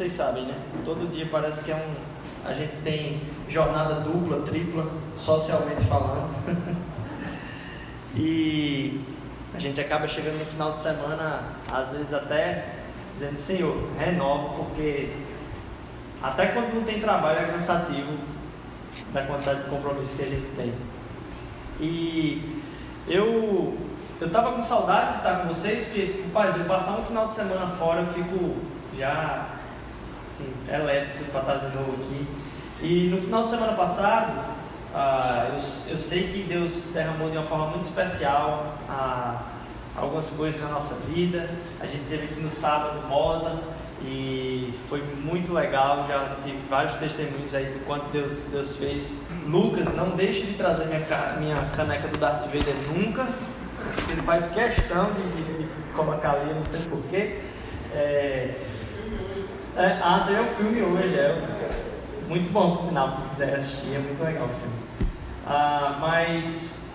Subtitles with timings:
[0.00, 0.54] Vocês sabem, né?
[0.82, 2.48] Todo dia parece que é um.
[2.48, 6.34] A gente tem jornada dupla, tripla, socialmente falando.
[8.16, 8.98] e
[9.54, 12.76] a gente acaba chegando no final de semana, às vezes até
[13.14, 15.12] dizendo, Senhor, renova, porque
[16.22, 18.16] até quando não tem trabalho é cansativo
[19.12, 20.72] da quantidade de compromisso que a gente tem.
[21.78, 22.62] E
[23.06, 23.76] eu
[24.18, 27.34] eu estava com saudade de estar com vocês, porque, rapaz, eu passar um final de
[27.34, 28.56] semana fora, eu fico
[28.96, 29.59] já
[30.40, 32.26] assim, elétrico estar de novo aqui.
[32.82, 34.56] E no final de semana passado,
[34.94, 39.42] ah, eu, eu sei que Deus derramou de uma forma muito especial ah,
[39.94, 41.50] algumas coisas na nossa vida.
[41.80, 43.62] A gente teve aqui no sábado Moza
[44.02, 46.06] e foi muito legal.
[46.08, 49.26] Já tive vários testemunhos aí do quanto Deus, Deus fez.
[49.46, 51.00] Lucas, não deixe de trazer minha,
[51.38, 53.26] minha caneca do Darth Vader nunca.
[54.10, 57.40] Ele faz questão de, de, de colocar ali, não sei porquê.
[57.92, 58.54] É,
[59.76, 61.60] é, tem o filme hoje, é
[62.28, 64.74] muito bom, por sinal, quem quiser assistir, é muito legal o filme.
[65.46, 66.94] Ah, mas,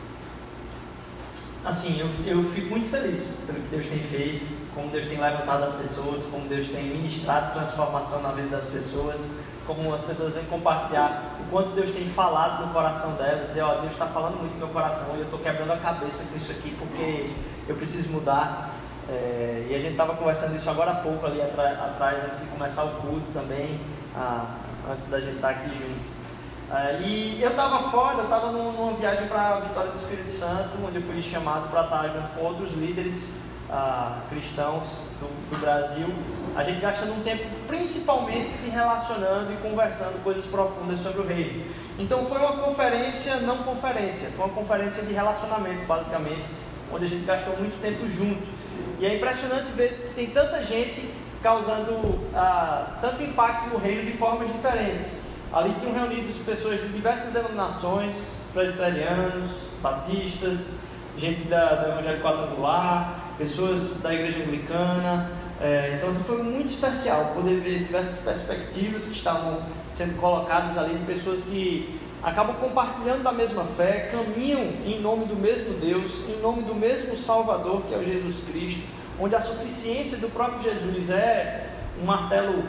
[1.64, 5.64] assim, eu, eu fico muito feliz pelo que Deus tem feito, como Deus tem levantado
[5.64, 10.46] as pessoas, como Deus tem ministrado transformação na vida das pessoas, como as pessoas vêm
[10.46, 14.54] compartilhar o quanto Deus tem falado no coração delas, dizer, ó, Deus está falando muito
[14.54, 17.30] no meu coração e eu estou quebrando a cabeça com isso aqui porque
[17.68, 18.75] eu preciso mudar.
[19.08, 22.84] É, e a gente estava conversando isso agora há pouco ali atrás, antes de começar
[22.84, 23.80] o culto também,
[24.16, 24.56] ah,
[24.92, 26.26] antes da gente estar aqui junto.
[26.66, 30.72] Uh, e eu estava fora, eu estava numa viagem para a Vitória do Espírito Santo,
[30.84, 33.36] onde eu fui chamado para estar junto com outros líderes
[33.70, 36.08] uh, cristãos do, do, Brasil.
[36.56, 41.66] A gente gastando um tempo principalmente se relacionando e conversando coisas profundas sobre o reino.
[42.00, 46.50] Então foi uma conferência, não conferência, foi uma conferência de relacionamento, basicamente,
[46.92, 48.55] onde a gente gastou muito tempo junto.
[49.00, 51.10] E é impressionante ver que tem tanta gente
[51.44, 55.28] causando uh, tanto impacto no reino de formas diferentes.
[55.54, 59.52] Ali tinham reunidos pessoas de diversas denominações, presbiterianos,
[59.82, 60.80] batistas,
[61.18, 65.30] gente da, da Evangelho Quadrangular, pessoas da Igreja Anglicana.
[65.62, 70.96] É, então assim, foi muito especial poder ver diversas perspectivas que estavam sendo colocadas ali
[70.96, 76.42] de pessoas que acabam compartilhando da mesma fé, caminham em nome do mesmo Deus, em
[76.42, 78.82] nome do mesmo Salvador que é o Jesus Cristo,
[79.20, 81.70] onde a suficiência do próprio Jesus é
[82.02, 82.68] um martelo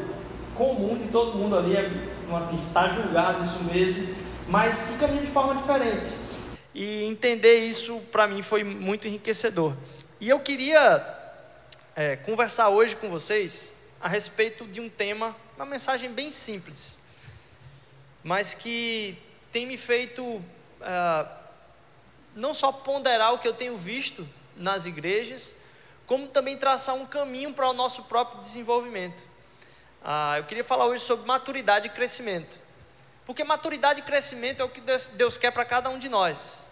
[0.54, 1.90] comum de todo mundo ali, é
[2.36, 4.14] assim, está julgado isso mesmo,
[4.46, 6.10] mas que caminha de forma diferente.
[6.74, 9.72] E entender isso para mim foi muito enriquecedor.
[10.20, 11.02] E eu queria
[11.94, 16.98] é, conversar hoje com vocês a respeito de um tema, uma mensagem bem simples,
[18.22, 19.16] mas que
[19.56, 20.44] tem me feito
[20.82, 21.26] é,
[22.34, 25.54] não só ponderar o que eu tenho visto nas igrejas,
[26.06, 29.22] como também traçar um caminho para o nosso próprio desenvolvimento.
[30.04, 32.58] Ah, eu queria falar hoje sobre maturidade e crescimento.
[33.24, 34.82] Porque maturidade e crescimento é o que
[35.14, 36.66] Deus quer para cada um de nós.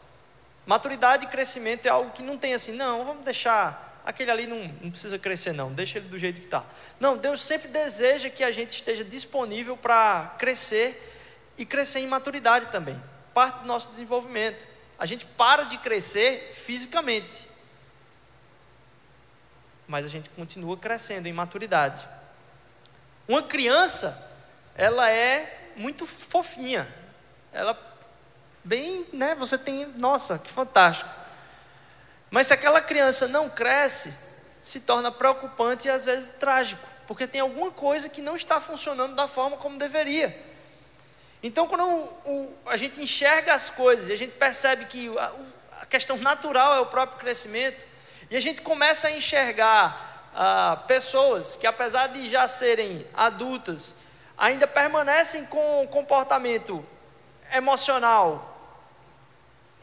[0.66, 4.69] Maturidade e crescimento é algo que não tem assim, não, vamos deixar aquele ali não,
[4.83, 6.62] não precisa crescer, não, deixa ele do jeito que está.
[7.01, 11.12] Não, Deus sempre deseja que a gente esteja disponível para crescer
[11.56, 13.00] e crescer em maturidade também.
[13.32, 14.66] Parte do nosso desenvolvimento.
[14.98, 17.48] A gente para de crescer fisicamente,
[19.86, 22.09] mas a gente continua crescendo em maturidade.
[23.27, 24.30] Uma criança,
[24.74, 26.89] ela é muito fofinha.
[27.53, 27.78] Ela
[28.62, 31.10] bem, né, você tem, nossa, que fantástico.
[32.30, 34.15] Mas se aquela criança não cresce,
[34.62, 39.15] se torna preocupante e às vezes trágico, porque tem alguma coisa que não está funcionando
[39.15, 40.53] da forma como deveria.
[41.47, 45.31] Então, quando o, o, a gente enxerga as coisas a gente percebe que a,
[45.83, 47.85] a questão natural é o próprio crescimento,
[48.31, 53.95] e a gente começa a enxergar ah, pessoas que, apesar de já serem adultas,
[54.39, 56.83] ainda permanecem com um comportamento
[57.53, 58.59] emocional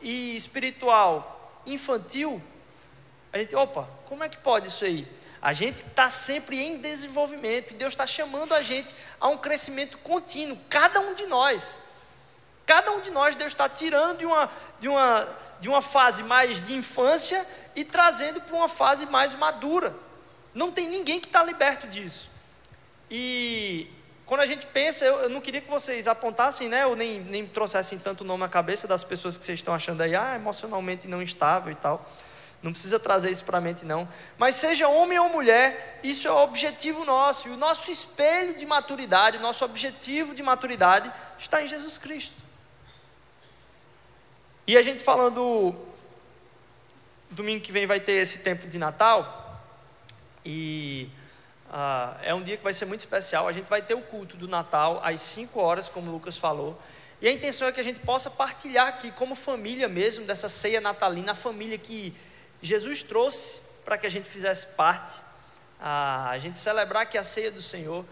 [0.02, 2.42] e espiritual infantil,
[3.32, 5.08] a gente, opa, como é que pode isso aí?
[5.42, 10.58] A gente está sempre em desenvolvimento, Deus está chamando a gente a um crescimento contínuo,
[10.70, 11.80] cada um de nós.
[12.66, 15.28] Cada um de nós, Deus está tirando de uma, de, uma,
[15.60, 17.46] de uma fase mais de infância
[17.76, 19.96] e trazendo para uma fase mais madura.
[20.54, 22.30] Não tem ninguém que está liberto disso.
[23.10, 23.90] E
[24.26, 27.46] quando a gente pensa, eu, eu, não queria que vocês apontassem, né, ou nem, nem
[27.46, 31.22] trouxessem tanto nome na cabeça das pessoas que vocês estão achando aí, ah, emocionalmente não
[31.22, 32.10] estável e tal.
[32.62, 34.08] Não precisa trazer isso para a mente, não.
[34.38, 37.48] Mas seja homem ou mulher, isso é o objetivo nosso.
[37.48, 42.36] E o nosso espelho de maturidade, o nosso objetivo de maturidade está em Jesus Cristo.
[44.68, 45.76] E a gente falando,
[47.32, 49.60] domingo que vem vai ter esse tempo de Natal.
[50.46, 51.10] E
[51.68, 53.48] uh, é um dia que vai ser muito especial.
[53.48, 56.80] A gente vai ter o culto do Natal às 5 horas, como o Lucas falou.
[57.20, 60.80] E a intenção é que a gente possa partilhar aqui, como família mesmo, dessa ceia
[60.80, 62.16] natalina, a família que
[62.62, 65.22] Jesus trouxe para que a gente fizesse parte,
[65.80, 68.06] a, gente celebrar aqui a ceia do Senhor,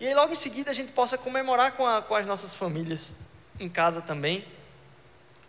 [0.00, 3.14] e aí logo em seguida a gente possa comemorar com, a, com as nossas famílias
[3.60, 4.44] em casa também.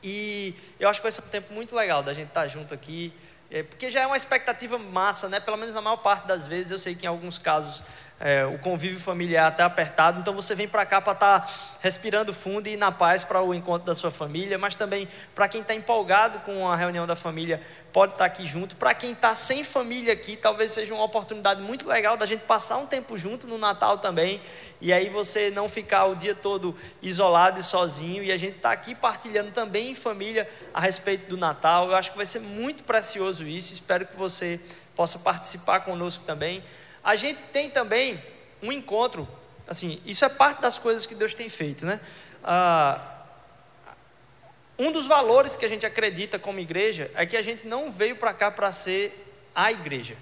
[0.03, 3.13] E eu acho que vai ser um tempo muito legal da gente estar junto aqui,
[3.49, 5.39] é, porque já é uma expectativa massa, né?
[5.39, 7.83] Pelo menos na maior parte das vezes, eu sei que em alguns casos
[8.25, 12.33] é, o convívio familiar está apertado, então você vem para cá para estar tá respirando
[12.33, 15.73] fundo e na paz para o encontro da sua família, mas também para quem está
[15.73, 17.61] empolgado com a reunião da família,
[17.91, 18.77] pode estar tá aqui junto.
[18.77, 22.77] Para quem está sem família aqui, talvez seja uma oportunidade muito legal da gente passar
[22.77, 24.39] um tempo junto no Natal também,
[24.79, 28.71] e aí você não ficar o dia todo isolado e sozinho, e a gente está
[28.71, 31.89] aqui partilhando também em família a respeito do Natal.
[31.89, 34.61] Eu acho que vai ser muito precioso isso, espero que você
[34.95, 36.63] possa participar conosco também.
[37.03, 38.23] A gente tem também
[38.61, 39.27] um encontro,
[39.67, 41.99] assim, isso é parte das coisas que Deus tem feito, né?
[42.41, 43.13] Ah,
[44.79, 48.15] um dos valores que a gente acredita como igreja é que a gente não veio
[48.15, 50.17] para cá para ser a igreja.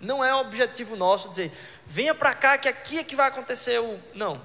[0.00, 1.52] Não é objetivo nosso dizer,
[1.84, 3.98] venha para cá que aqui é que vai acontecer o.
[4.14, 4.40] Não.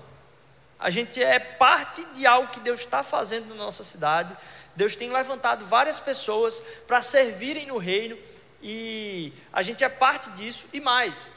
[0.79, 4.35] A gente é parte de algo que Deus está fazendo na nossa cidade.
[4.75, 8.17] Deus tem levantado várias pessoas para servirem no reino
[8.61, 11.33] e a gente é parte disso e mais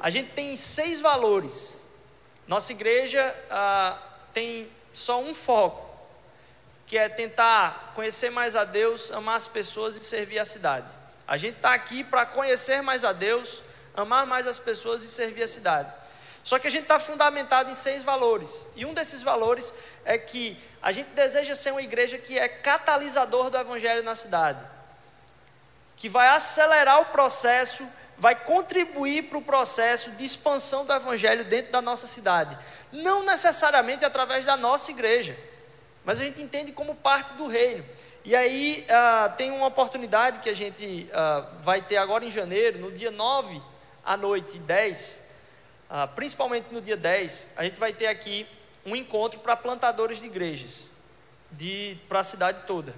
[0.00, 1.84] a gente tem seis valores.
[2.46, 3.98] Nossa igreja ah,
[4.32, 5.88] tem só um foco,
[6.86, 10.88] que é tentar conhecer mais a Deus, amar as pessoas e servir a cidade.
[11.26, 13.62] A gente está aqui para conhecer mais a Deus,
[13.94, 15.94] amar mais as pessoas e servir a cidade.
[16.42, 18.66] Só que a gente está fundamentado em seis valores.
[18.74, 23.50] E um desses valores é que a gente deseja ser uma igreja que é catalisador
[23.50, 24.64] do evangelho na cidade,
[25.96, 27.86] que vai acelerar o processo
[28.20, 32.56] vai contribuir para o processo de expansão do Evangelho dentro da nossa cidade.
[32.92, 35.34] Não necessariamente através da nossa igreja,
[36.04, 37.82] mas a gente entende como parte do reino.
[38.22, 42.78] E aí uh, tem uma oportunidade que a gente uh, vai ter agora em janeiro,
[42.78, 43.58] no dia 9
[44.04, 45.22] à noite, 10,
[45.88, 48.46] uh, principalmente no dia 10, a gente vai ter aqui
[48.84, 50.90] um encontro para plantadores de igrejas,
[52.06, 52.94] para a cidade toda.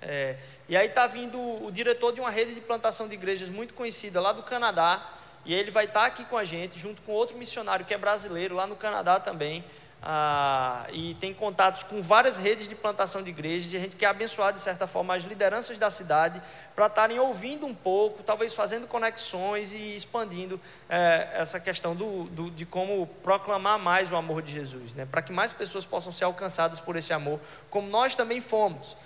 [0.00, 0.36] É,
[0.70, 4.20] e aí está vindo o diretor de uma rede de plantação de igrejas muito conhecida
[4.20, 5.04] lá do Canadá,
[5.44, 7.98] e ele vai estar tá aqui com a gente, junto com outro missionário que é
[7.98, 9.64] brasileiro, lá no Canadá também.
[10.00, 14.06] Ah, e tem contatos com várias redes de plantação de igrejas, e a gente quer
[14.06, 16.40] abençoar, de certa forma, as lideranças da cidade
[16.76, 22.48] para estarem ouvindo um pouco, talvez fazendo conexões e expandindo é, essa questão do, do,
[22.48, 25.04] de como proclamar mais o amor de Jesus, né?
[25.04, 28.96] para que mais pessoas possam ser alcançadas por esse amor, como nós também fomos.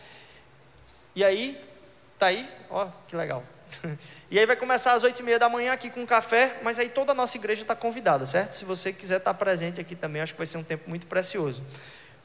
[1.14, 1.61] E aí,
[2.18, 3.42] tá aí, ó, que legal.
[4.30, 6.88] E aí vai começar às oito e meia da manhã aqui com café, mas aí
[6.88, 8.52] toda a nossa igreja está convidada, certo?
[8.52, 11.62] Se você quiser estar presente aqui também, acho que vai ser um tempo muito precioso.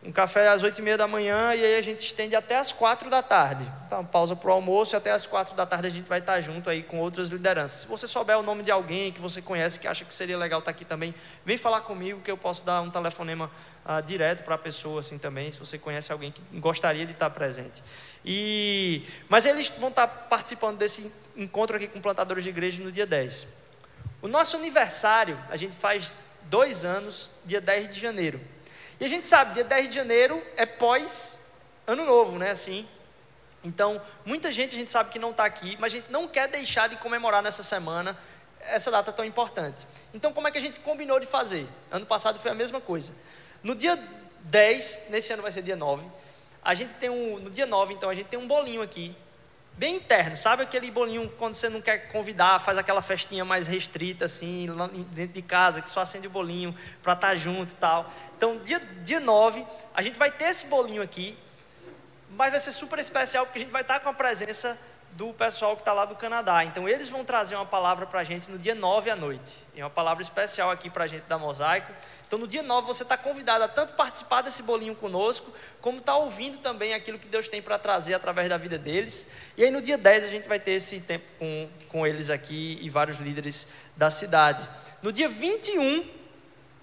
[0.01, 2.71] Um café às oito e meia da manhã e aí a gente estende até às
[2.71, 3.69] quatro da tarde.
[3.85, 6.39] Então, pausa para o almoço e até às quatro da tarde a gente vai estar
[6.39, 7.81] junto aí com outras lideranças.
[7.81, 10.59] Se você souber o nome de alguém que você conhece, que acha que seria legal
[10.59, 11.13] estar aqui também,
[11.45, 13.51] vem falar comigo que eu posso dar um telefonema
[13.85, 17.29] ah, direto para a pessoa assim também, se você conhece alguém que gostaria de estar
[17.29, 17.83] presente.
[18.31, 23.07] E, mas eles vão estar participando desse encontro aqui com plantadores de igreja no dia
[23.07, 23.47] 10.
[24.21, 28.39] O nosso aniversário, a gente faz dois anos, dia 10 de janeiro.
[28.99, 31.39] E a gente sabe, dia 10 de janeiro é pós
[31.87, 32.51] ano novo, né?
[32.51, 32.87] Assim.
[33.63, 36.47] Então, muita gente a gente sabe que não está aqui, mas a gente não quer
[36.47, 38.15] deixar de comemorar nessa semana
[38.59, 39.87] essa data tão importante.
[40.13, 41.67] Então, como é que a gente combinou de fazer?
[41.89, 43.11] Ano passado foi a mesma coisa.
[43.63, 43.97] No dia
[44.41, 46.07] 10, nesse ano vai ser dia 9,
[46.63, 49.15] a gente tem um, no dia 9, então, a gente tem um bolinho aqui,
[49.77, 54.25] bem interno, sabe aquele bolinho quando você não quer convidar, faz aquela festinha mais restrita,
[54.25, 54.67] assim,
[55.11, 58.11] dentro de casa, que só acende o bolinho para estar tá junto e tal.
[58.35, 61.37] Então, dia, dia 9, a gente vai ter esse bolinho aqui,
[62.31, 64.77] mas vai ser super especial porque a gente vai estar tá com a presença
[65.13, 66.63] do pessoal que está lá do Canadá.
[66.63, 69.57] Então, eles vão trazer uma palavra para a gente no dia 9 à noite.
[69.75, 71.91] É uma palavra especial aqui para a gente da Mosaico.
[72.25, 75.51] Então, no dia 9, você está convidado a tanto participar desse bolinho conosco,
[75.81, 79.31] como estar tá ouvindo também aquilo que Deus tem para trazer através da vida deles.
[79.57, 82.77] E aí, no dia 10, a gente vai ter esse tempo com, com eles aqui
[82.81, 84.69] e vários líderes da cidade.
[85.01, 86.05] No dia 21,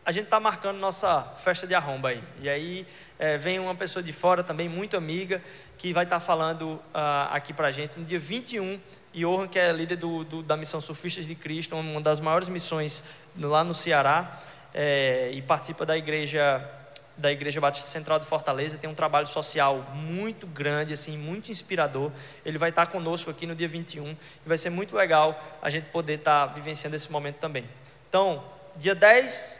[0.05, 2.23] a gente está marcando nossa festa de arromba aí.
[2.41, 2.87] E aí,
[3.19, 5.43] é, vem uma pessoa de fora também, muito amiga,
[5.79, 8.79] que vai estar tá falando uh, aqui para a gente no dia 21
[9.15, 12.49] e Orhan, que é líder do, do, da missão Surfistas de Cristo, uma das maiores
[12.49, 13.03] missões
[13.39, 14.41] lá no Ceará,
[14.75, 16.73] é, e participa da igreja
[17.17, 22.13] da Igreja Batista Central de Fortaleza, tem um trabalho social muito grande, assim, muito inspirador.
[22.45, 25.85] Ele vai estar conosco aqui no dia 21 e vai ser muito legal a gente
[25.87, 27.65] poder estar vivenciando esse momento também.
[28.07, 28.45] Então,
[28.77, 29.59] dia 10,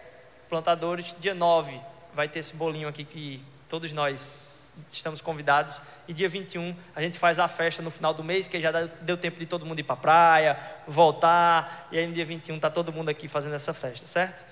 [0.51, 1.81] plantadores, dia 9,
[2.17, 4.47] vai ter esse bolinho aqui que todos nós
[4.91, 5.83] estamos convidados.
[6.09, 9.19] E dia 21 a gente faz a festa no final do mês, que já deu
[9.19, 11.89] tempo de todo mundo ir para a praia, voltar.
[11.93, 14.43] E aí no dia 21 está todo mundo aqui fazendo essa festa, certo?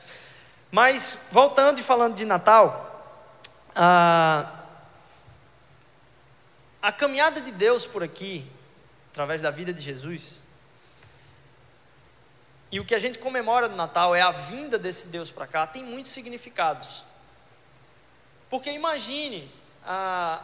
[0.70, 3.32] Mas voltando e falando de Natal,
[3.74, 4.62] a,
[6.82, 8.46] a caminhada de Deus por aqui,
[9.10, 10.42] através da vida de Jesus,
[12.70, 15.66] e o que a gente comemora no Natal é a vinda desse Deus para cá,
[15.66, 17.04] tem muitos significados.
[18.50, 19.50] Porque imagine
[19.84, 20.42] ah,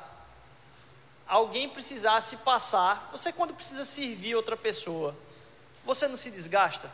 [1.26, 5.16] alguém precisasse passar, você quando precisa servir outra pessoa,
[5.84, 6.90] você não se desgasta?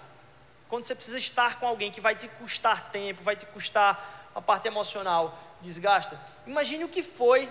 [0.69, 4.43] Quando você precisa estar com alguém que vai te custar tempo, vai te custar a
[4.43, 6.21] parte emocional, desgasta?
[6.47, 7.51] Imagine o que foi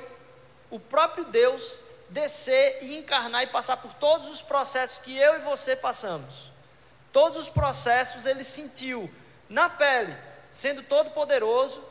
[0.70, 5.40] o próprio Deus descer e encarnar e passar por todos os processos que eu e
[5.40, 6.52] você passamos.
[7.12, 9.10] Todos os processos ele sentiu
[9.50, 10.16] na pele,
[10.52, 11.82] sendo todo poderoso,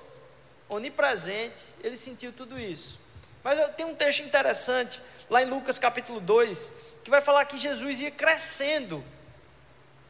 [0.69, 2.99] onipresente, ele sentiu tudo isso.
[3.43, 8.01] Mas tenho um texto interessante, lá em Lucas capítulo 2, que vai falar que Jesus
[8.01, 9.05] ia crescendo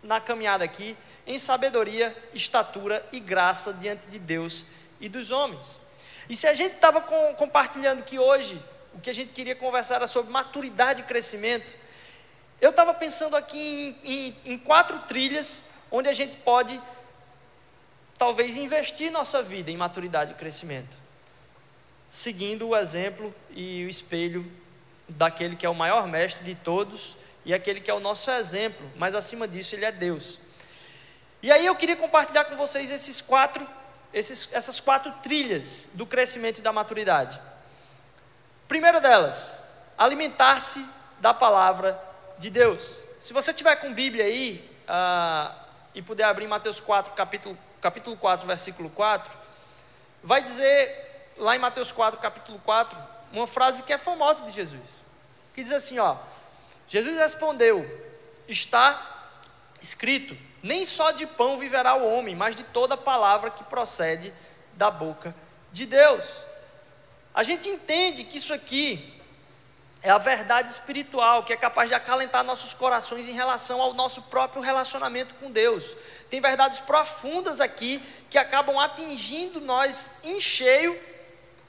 [0.02, 0.96] na caminhada aqui,
[1.26, 4.66] em sabedoria, estatura e graça diante de Deus
[5.00, 5.78] e dos homens.
[6.28, 8.62] E se a gente estava com, compartilhando que hoje
[8.94, 11.72] o que a gente queria conversar era sobre maturidade e crescimento,
[12.60, 16.80] eu estava pensando aqui em, em, em quatro trilhas onde a gente pode
[18.18, 20.96] talvez investir nossa vida em maturidade e crescimento,
[22.08, 24.50] seguindo o exemplo e o espelho
[25.08, 28.90] daquele que é o maior mestre de todos e aquele que é o nosso exemplo,
[28.96, 30.38] mas acima disso ele é Deus.
[31.42, 33.66] E aí eu queria compartilhar com vocês esses quatro,
[34.12, 37.38] esses, essas quatro trilhas do crescimento e da maturidade.
[38.66, 39.62] Primeira delas,
[39.98, 40.84] alimentar-se
[41.20, 42.00] da palavra
[42.38, 43.04] de Deus.
[43.20, 45.54] Se você tiver com Bíblia aí ah,
[45.94, 49.30] e puder abrir Mateus 4, capítulo capítulo 4, versículo 4,
[50.22, 52.98] vai dizer, lá em Mateus 4, capítulo 4,
[53.30, 54.80] uma frase que é famosa de Jesus,
[55.52, 56.16] que diz assim: ó,
[56.88, 57.84] Jesus respondeu:
[58.48, 59.28] Está
[59.82, 64.32] escrito, nem só de pão viverá o homem, mas de toda palavra que procede
[64.72, 65.34] da boca
[65.70, 66.24] de Deus.
[67.34, 69.13] A gente entende que isso aqui
[70.04, 74.20] é a verdade espiritual que é capaz de acalentar nossos corações em relação ao nosso
[74.20, 75.96] próprio relacionamento com Deus.
[76.28, 81.00] Tem verdades profundas aqui que acabam atingindo nós em cheio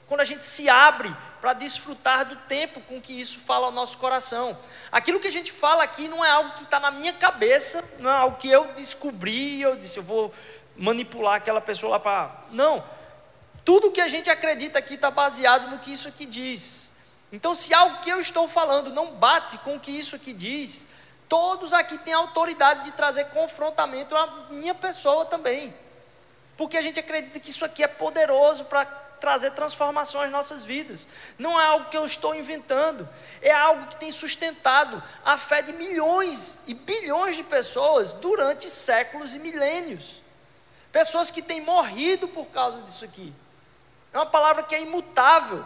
[0.06, 3.96] quando a gente se abre para desfrutar do tempo com que isso fala ao nosso
[3.96, 4.56] coração.
[4.92, 8.10] Aquilo que a gente fala aqui não é algo que está na minha cabeça, não
[8.10, 10.32] é algo que eu descobri eu disse, eu vou
[10.76, 12.36] manipular aquela pessoa lá para.
[12.50, 12.84] Não.
[13.64, 16.85] Tudo que a gente acredita aqui está baseado no que isso aqui diz.
[17.36, 20.86] Então, se algo que eu estou falando não bate com o que isso aqui diz,
[21.28, 25.72] todos aqui têm autoridade de trazer confrontamento à minha pessoa também.
[26.56, 31.06] Porque a gente acredita que isso aqui é poderoso para trazer transformação às nossas vidas.
[31.38, 33.06] Não é algo que eu estou inventando,
[33.42, 39.34] é algo que tem sustentado a fé de milhões e bilhões de pessoas durante séculos
[39.34, 40.22] e milênios.
[40.90, 43.30] Pessoas que têm morrido por causa disso aqui.
[44.10, 45.62] É uma palavra que é imutável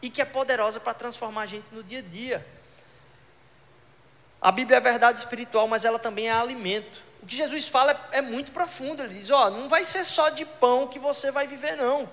[0.00, 2.46] e que é poderosa para transformar a gente no dia a dia.
[4.40, 7.02] A Bíblia é verdade espiritual, mas ela também é alimento.
[7.22, 9.02] O que Jesus fala é, é muito profundo.
[9.02, 12.08] Ele diz: Ó, não vai ser só de pão que você vai viver, não,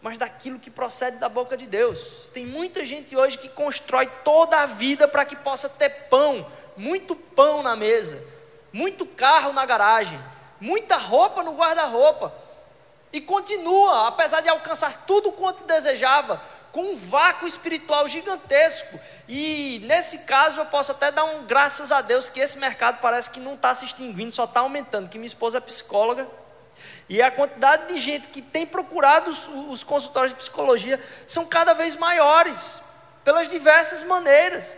[0.00, 2.30] mas daquilo que procede da boca de Deus.
[2.32, 6.46] Tem muita gente hoje que constrói toda a vida para que possa ter pão,
[6.76, 8.22] muito pão na mesa,
[8.72, 10.20] muito carro na garagem,
[10.60, 12.32] muita roupa no guarda-roupa,
[13.12, 16.40] e continua, apesar de alcançar tudo quanto desejava,
[16.72, 18.98] com um vácuo espiritual gigantesco.
[19.28, 23.30] E nesse caso eu posso até dar um graças a Deus que esse mercado parece
[23.30, 25.08] que não está se extinguindo, só está aumentando.
[25.08, 26.26] Que minha esposa é psicóloga
[27.08, 31.74] e a quantidade de gente que tem procurado os, os consultórios de psicologia são cada
[31.74, 32.80] vez maiores,
[33.22, 34.76] pelas diversas maneiras.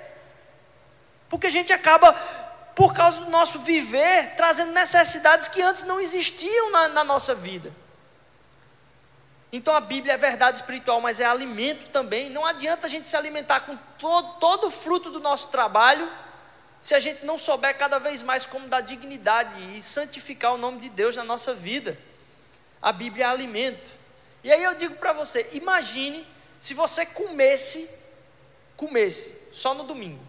[1.28, 2.12] Porque a gente acaba,
[2.74, 7.72] por causa do nosso viver, trazendo necessidades que antes não existiam na, na nossa vida.
[9.56, 12.28] Então a Bíblia é verdade espiritual, mas é alimento também.
[12.28, 16.10] Não adianta a gente se alimentar com todo, todo o fruto do nosso trabalho,
[16.80, 20.80] se a gente não souber cada vez mais como dar dignidade e santificar o nome
[20.80, 21.96] de Deus na nossa vida.
[22.82, 23.92] A Bíblia é alimento.
[24.42, 26.26] E aí eu digo para você: imagine
[26.58, 27.88] se você comesse,
[28.76, 30.26] comesse só no domingo.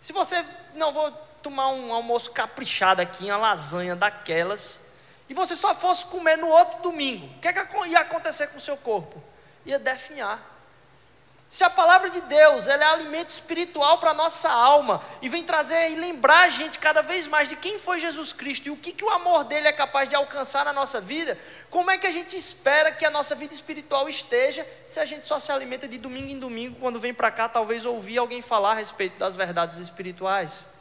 [0.00, 0.44] Se você
[0.74, 1.10] não vou
[1.42, 4.85] tomar um almoço caprichado aqui, uma lasanha daquelas,
[5.28, 8.58] e você só fosse comer no outro domingo, o que, é que ia acontecer com
[8.58, 9.22] o seu corpo?
[9.64, 10.56] Ia definhar.
[11.48, 15.44] Se a palavra de Deus ela é alimento espiritual para a nossa alma e vem
[15.44, 18.76] trazer e lembrar a gente cada vez mais de quem foi Jesus Cristo e o
[18.76, 21.38] que, que o amor dele é capaz de alcançar na nossa vida,
[21.70, 25.24] como é que a gente espera que a nossa vida espiritual esteja se a gente
[25.24, 28.72] só se alimenta de domingo em domingo, quando vem para cá, talvez ouvir alguém falar
[28.72, 30.75] a respeito das verdades espirituais?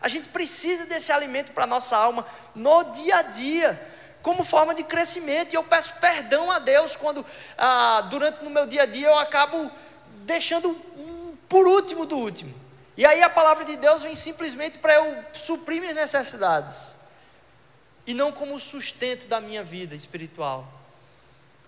[0.00, 3.88] A gente precisa desse alimento para a nossa alma no dia a dia
[4.22, 5.52] como forma de crescimento.
[5.52, 7.24] E eu peço perdão a Deus quando,
[7.56, 9.70] ah, durante no meu dia a dia, eu acabo
[10.24, 10.74] deixando
[11.48, 12.54] por último do último.
[12.96, 16.94] E aí a palavra de Deus vem simplesmente para eu suprir minhas necessidades,
[18.06, 20.79] e não como sustento da minha vida espiritual.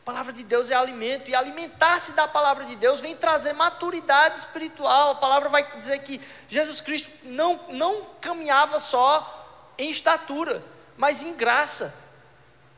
[0.03, 4.39] A palavra de Deus é alimento, e alimentar-se da palavra de Deus vem trazer maturidade
[4.39, 5.13] espiritual.
[5.13, 10.61] A palavra vai dizer que Jesus Cristo não, não caminhava só em estatura,
[10.97, 11.95] mas em graça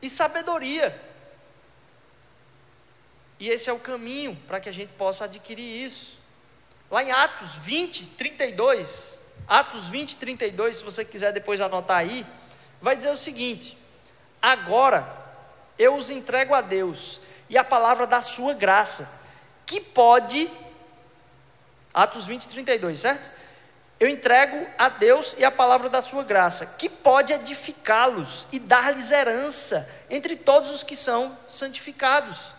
[0.03, 1.01] e sabedoria.
[3.39, 6.19] E esse é o caminho para que a gente possa adquirir isso.
[6.91, 12.23] Lá em Atos 20, 32, Atos 20, 32, se você quiser depois anotar aí,
[12.79, 13.75] vai dizer o seguinte:
[14.39, 15.24] Agora
[15.77, 19.09] eu os entrego a Deus e a palavra da sua graça,
[19.65, 20.49] que pode,
[21.93, 23.35] Atos 20, 32, certo?
[23.99, 29.11] Eu entrego a Deus e a palavra da sua graça, que pode edificá-los e dar-lhes
[29.11, 32.53] herança entre todos os que são santificados.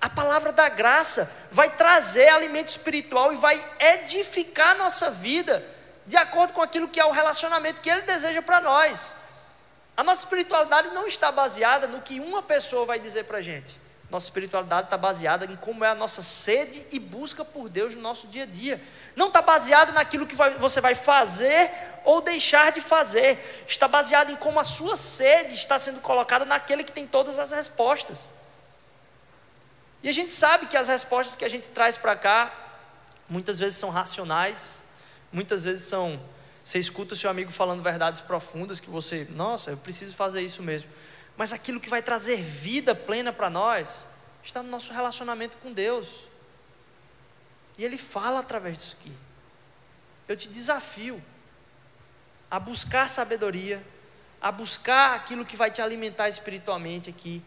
[0.00, 5.62] A palavra da graça vai trazer alimento espiritual e vai edificar nossa vida
[6.06, 9.14] de acordo com aquilo que é o relacionamento que Ele deseja para nós.
[9.98, 13.76] A nossa espiritualidade não está baseada no que uma pessoa vai dizer para a gente.
[14.08, 18.00] Nossa espiritualidade está baseada em como é a nossa sede e busca por Deus no
[18.00, 18.80] nosso dia a dia.
[19.16, 21.68] Não está baseada naquilo que vai, você vai fazer
[22.04, 23.64] ou deixar de fazer.
[23.66, 27.50] Está baseada em como a sua sede está sendo colocada naquele que tem todas as
[27.50, 28.32] respostas.
[30.00, 32.52] E a gente sabe que as respostas que a gente traz para cá,
[33.28, 34.84] muitas vezes são racionais,
[35.32, 36.20] muitas vezes são.
[36.68, 40.62] Você escuta o seu amigo falando verdades profundas que você, nossa, eu preciso fazer isso
[40.62, 40.90] mesmo.
[41.34, 44.06] Mas aquilo que vai trazer vida plena para nós
[44.42, 46.28] está no nosso relacionamento com Deus.
[47.78, 49.12] E Ele fala através disso aqui.
[50.28, 51.24] Eu te desafio
[52.50, 53.82] a buscar sabedoria,
[54.38, 57.42] a buscar aquilo que vai te alimentar espiritualmente aqui.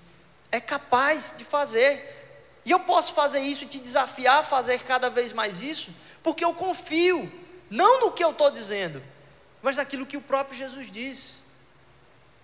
[0.52, 2.58] É capaz de fazer.
[2.66, 6.44] E eu posso fazer isso e te desafiar a fazer cada vez mais isso, porque
[6.44, 7.32] eu confio,
[7.70, 9.11] não no que eu estou dizendo,
[9.62, 11.44] mas naquilo que o próprio Jesus diz.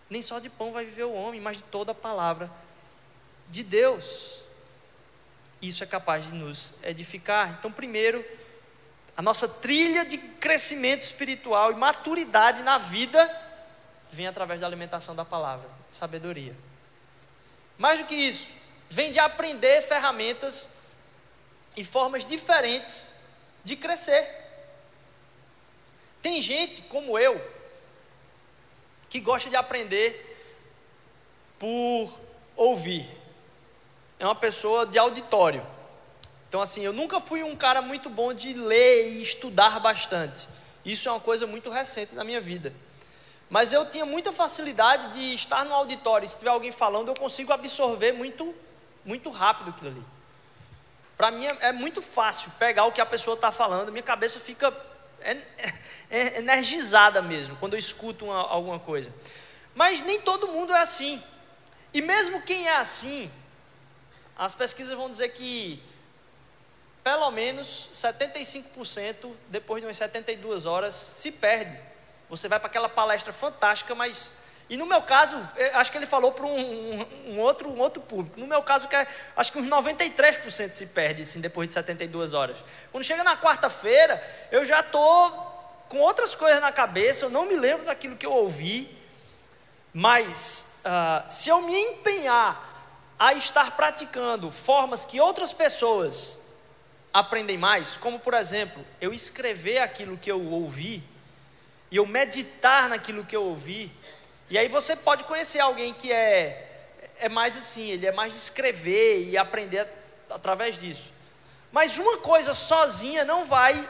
[0.09, 2.49] Nem só de pão vai viver o homem, mas de toda a palavra
[3.49, 4.41] de Deus.
[5.61, 7.55] Isso é capaz de nos edificar.
[7.57, 8.23] Então, primeiro,
[9.15, 13.43] a nossa trilha de crescimento espiritual e maturidade na vida
[14.11, 16.55] vem através da alimentação da palavra, sabedoria.
[17.77, 18.55] Mais do que isso,
[18.89, 20.71] vem de aprender ferramentas
[21.75, 23.13] e formas diferentes
[23.63, 24.46] de crescer.
[26.21, 27.41] Tem gente como eu
[29.09, 30.37] que gosta de aprender
[31.57, 32.13] por
[32.55, 33.09] ouvir.
[34.19, 35.65] É uma pessoa de auditório.
[36.49, 40.47] Então, assim, eu nunca fui um cara muito bom de ler e estudar bastante.
[40.83, 42.73] Isso é uma coisa muito recente na minha vida.
[43.49, 46.27] Mas eu tinha muita facilidade de estar no auditório.
[46.27, 48.53] Se tiver alguém falando, eu consigo absorver muito
[49.07, 50.03] muito rápido aquilo ali.
[51.15, 54.39] Para mim é, é, muito fácil pegar o que a pessoa está falando, minha cabeça
[54.39, 54.69] fica
[55.21, 55.73] é, é,
[56.09, 59.13] é, energizada mesmo quando eu escuto uma, alguma coisa.
[59.75, 61.21] Mas nem todo mundo é assim.
[61.93, 63.31] E mesmo quem é assim,
[64.37, 65.81] as pesquisas vão dizer que
[67.03, 71.79] pelo menos 75% depois de umas 72 horas se perde.
[72.29, 74.33] Você vai para aquela palestra fantástica, mas
[74.69, 75.37] e no meu caso,
[75.73, 78.37] acho que ele falou para um, um, outro, um outro público.
[78.37, 82.57] No meu caso, é, acho que uns 93% se perde assim, depois de 72 horas.
[82.91, 85.31] Quando chega na quarta-feira, eu já estou
[85.87, 88.93] com outras coisas na cabeça, eu não me lembro daquilo que eu ouvi.
[89.93, 96.41] Mas, uh, se eu me empenhar a estar praticando formas que outras pessoas
[97.13, 101.01] aprendem mais, como por exemplo, eu escrever aquilo que eu ouvi,
[101.89, 103.91] e eu meditar naquilo que eu ouvi,
[104.49, 108.39] e aí você pode conhecer alguém que é, é mais assim, ele é mais de
[108.39, 109.87] escrever e aprender
[110.29, 111.11] através disso.
[111.71, 113.87] Mas uma coisa sozinha não vai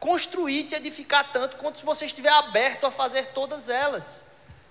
[0.00, 4.24] construir, te edificar tanto quanto se você estiver aberto a fazer todas elas.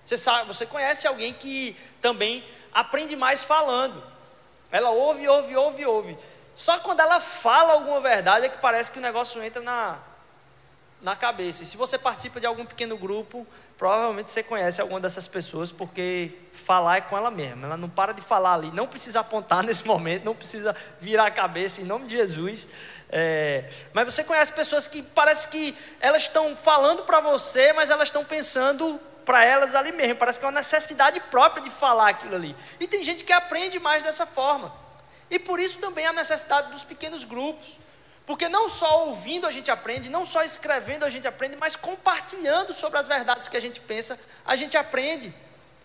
[0.04, 4.02] Você sabe, você conhece alguém que também aprende mais falando.
[4.70, 6.18] Ela ouve, ouve, ouve, ouve.
[6.54, 9.98] Só quando ela fala alguma verdade é que parece que o negócio entra na,
[11.00, 11.62] na cabeça.
[11.62, 16.30] E se você participa de algum pequeno grupo, provavelmente você conhece alguma dessas pessoas, porque
[16.64, 17.66] falar é com ela mesma.
[17.66, 18.70] Ela não para de falar ali.
[18.70, 22.68] Não precisa apontar nesse momento, não precisa virar a cabeça em nome de Jesus.
[23.10, 28.08] É, mas você conhece pessoas que parece que elas estão falando para você, mas elas
[28.08, 30.16] estão pensando para elas ali mesmo.
[30.16, 32.56] Parece que é uma necessidade própria de falar aquilo ali.
[32.80, 34.72] E tem gente que aprende mais dessa forma.
[35.30, 37.78] E por isso também a necessidade dos pequenos grupos.
[38.26, 42.72] Porque não só ouvindo a gente aprende, não só escrevendo a gente aprende, mas compartilhando
[42.72, 45.34] sobre as verdades que a gente pensa, a gente aprende.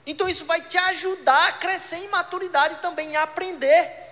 [0.05, 4.07] Então isso vai te ajudar a crescer em maturidade também, a aprender.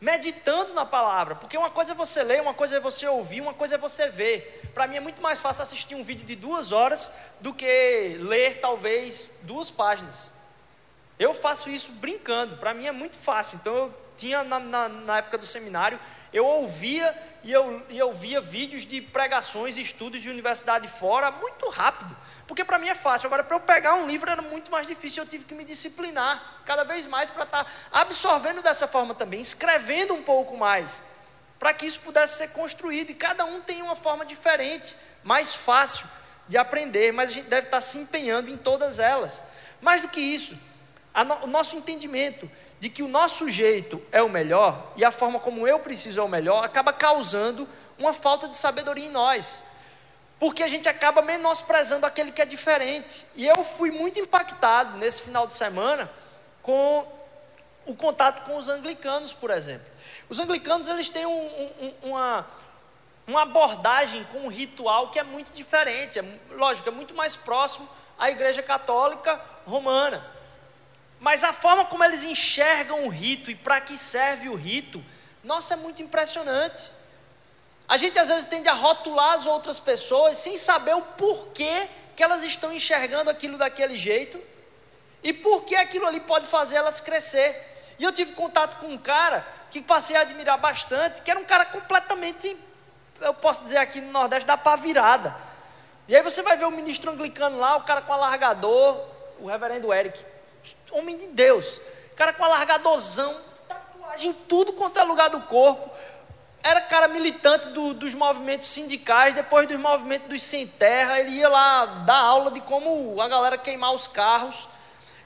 [0.00, 3.54] Meditando na palavra, porque uma coisa é você ler, uma coisa é você ouvir, uma
[3.54, 4.68] coisa é você ver.
[4.74, 8.60] Para mim é muito mais fácil assistir um vídeo de duas horas do que ler
[8.60, 10.30] talvez duas páginas.
[11.18, 13.56] Eu faço isso brincando, para mim é muito fácil.
[13.56, 15.98] Então eu tinha na, na, na época do seminário,
[16.36, 21.30] eu ouvia e eu, e eu via vídeos de pregações e estudos de universidade fora
[21.30, 22.16] muito rápido.
[22.46, 23.28] Porque para mim é fácil.
[23.28, 25.22] Agora, para eu pegar um livro era muito mais difícil.
[25.22, 29.40] Eu tive que me disciplinar cada vez mais para estar tá absorvendo dessa forma também,
[29.40, 31.00] escrevendo um pouco mais,
[31.58, 33.10] para que isso pudesse ser construído.
[33.10, 36.06] E cada um tem uma forma diferente, mais fácil
[36.48, 39.42] de aprender, mas a gente deve estar tá se empenhando em todas elas.
[39.80, 40.58] Mais do que isso,
[41.24, 45.40] no, o nosso entendimento de que o nosso jeito é o melhor e a forma
[45.40, 49.62] como eu preciso é o melhor, acaba causando uma falta de sabedoria em nós.
[50.38, 53.26] Porque a gente acaba menosprezando aquele que é diferente.
[53.34, 56.10] E eu fui muito impactado nesse final de semana
[56.62, 57.06] com
[57.86, 59.86] o contato com os anglicanos, por exemplo.
[60.28, 61.30] Os anglicanos eles têm um,
[61.80, 62.46] um, uma,
[63.26, 66.18] uma abordagem com um ritual que é muito diferente.
[66.18, 70.35] É, lógico, é muito mais próximo à igreja católica romana.
[71.18, 75.02] Mas a forma como eles enxergam o rito e para que serve o rito,
[75.42, 76.90] nossa, é muito impressionante.
[77.88, 82.22] A gente às vezes tende a rotular as outras pessoas sem saber o porquê que
[82.22, 84.40] elas estão enxergando aquilo daquele jeito
[85.22, 87.74] e por que aquilo ali pode fazer elas crescer.
[87.98, 91.44] E eu tive contato com um cara que passei a admirar bastante, que era um
[91.44, 92.56] cara completamente,
[93.20, 95.34] eu posso dizer aqui no Nordeste, da pá virada.
[96.08, 99.00] E aí você vai ver o ministro anglicano lá, o cara com alargador,
[99.40, 100.24] o reverendo Eric
[100.90, 101.80] homem de Deus,
[102.16, 103.36] cara com alargadorzão,
[103.68, 105.90] tatuagem em tudo quanto é lugar do corpo.
[106.62, 111.48] Era cara militante do, dos movimentos sindicais, depois dos movimentos dos sem terra, ele ia
[111.48, 114.68] lá dar aula de como a galera queimar os carros.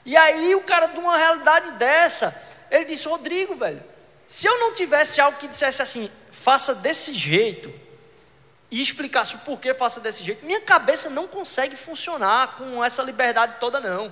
[0.05, 3.83] E aí o cara de uma realidade dessa, ele disse: Rodrigo, velho,
[4.27, 7.73] se eu não tivesse algo que dissesse assim, faça desse jeito,
[8.71, 13.55] e explicasse o porquê faça desse jeito, minha cabeça não consegue funcionar com essa liberdade
[13.59, 14.11] toda, não.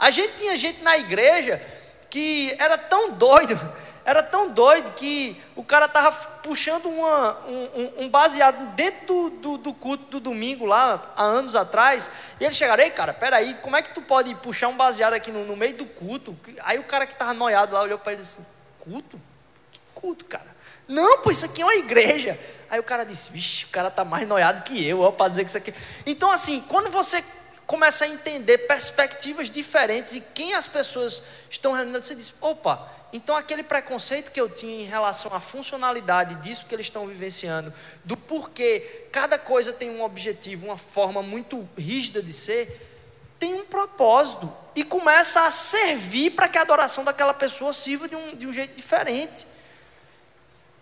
[0.00, 1.60] A gente tinha gente na igreja
[2.08, 3.60] que era tão doido,
[4.02, 6.10] era tão doido que o cara estava
[6.42, 11.54] puxando uma, um, um, baseado dentro do, do, do, culto do domingo lá, há anos
[11.54, 12.10] atrás,
[12.40, 15.30] e ele chegaram, ei cara, peraí, como é que tu pode puxar um baseado aqui
[15.30, 16.34] no, no meio do culto?
[16.62, 18.40] Aí o cara que estava noiado lá olhou para ele disse,
[18.78, 19.20] culto?
[19.70, 20.48] Que culto, cara?
[20.88, 22.40] Não, pô, isso aqui é uma igreja.
[22.70, 25.44] Aí o cara disse, vixe, o cara está mais noiado que eu, ó, para dizer
[25.44, 25.74] que isso aqui...
[26.06, 27.22] Então assim, quando você
[27.70, 33.36] começa a entender perspectivas diferentes e quem as pessoas estão reunindo, você diz: opa, então
[33.36, 37.72] aquele preconceito que eu tinha em relação à funcionalidade disso que eles estão vivenciando,
[38.04, 42.90] do porquê cada coisa tem um objetivo, uma forma muito rígida de ser,
[43.38, 48.16] tem um propósito e começa a servir para que a adoração daquela pessoa sirva de
[48.16, 49.46] um, de um jeito diferente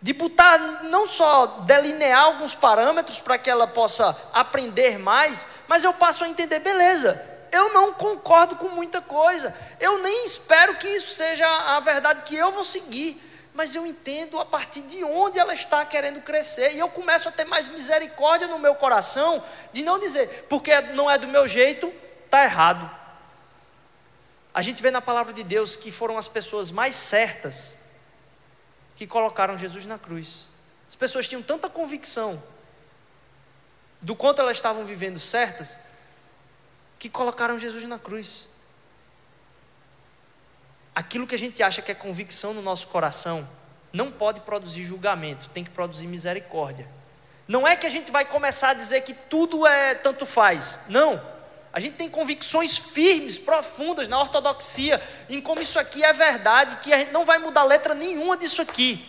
[0.00, 5.92] de botar não só delinear alguns parâmetros para que ela possa aprender mais, mas eu
[5.92, 11.08] passo a entender, beleza, eu não concordo com muita coisa, eu nem espero que isso
[11.14, 13.20] seja a verdade que eu vou seguir,
[13.52, 17.32] mas eu entendo a partir de onde ela está querendo crescer, e eu começo a
[17.32, 21.92] ter mais misericórdia no meu coração, de não dizer, porque não é do meu jeito,
[22.24, 22.88] está errado.
[24.54, 27.77] A gente vê na palavra de Deus que foram as pessoas mais certas
[28.98, 30.48] que colocaram Jesus na cruz.
[30.88, 32.42] As pessoas tinham tanta convicção
[34.02, 35.78] do quanto elas estavam vivendo certas,
[36.98, 38.48] que colocaram Jesus na cruz.
[40.92, 43.48] Aquilo que a gente acha que é convicção no nosso coração,
[43.92, 46.88] não pode produzir julgamento, tem que produzir misericórdia.
[47.46, 50.80] Não é que a gente vai começar a dizer que tudo é tanto faz.
[50.88, 51.24] Não.
[51.72, 56.92] A gente tem convicções firmes, profundas na ortodoxia, em como isso aqui é verdade, que
[56.92, 59.04] a gente não vai mudar letra nenhuma disso aqui.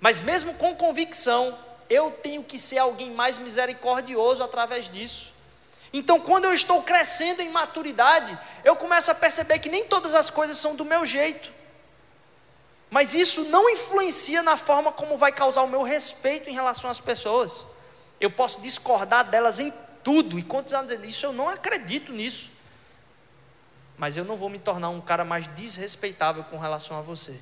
[0.00, 1.56] Mas mesmo com convicção,
[1.88, 5.32] eu tenho que ser alguém mais misericordioso através disso.
[5.92, 10.28] Então, quando eu estou crescendo em maturidade, eu começo a perceber que nem todas as
[10.28, 11.50] coisas são do meu jeito.
[12.90, 17.00] Mas isso não influencia na forma como vai causar o meu respeito em relação às
[17.00, 17.66] pessoas.
[18.20, 19.72] Eu posso discordar delas em
[20.08, 20.38] tudo.
[20.38, 21.26] E quantos anos dizendo isso?
[21.26, 22.50] Eu não acredito nisso.
[23.98, 27.38] Mas eu não vou me tornar um cara mais desrespeitável com relação a você.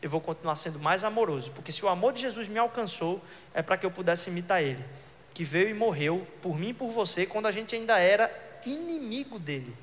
[0.00, 3.20] Eu vou continuar sendo mais amoroso, porque se o amor de Jesus me alcançou,
[3.52, 4.84] é para que eu pudesse imitar Ele,
[5.34, 8.30] que veio e morreu por mim e por você quando a gente ainda era
[8.64, 9.76] inimigo dele.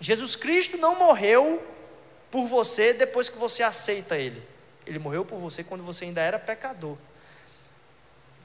[0.00, 1.64] Jesus Cristo não morreu
[2.28, 4.42] por você depois que você aceita Ele.
[4.84, 6.96] Ele morreu por você quando você ainda era pecador.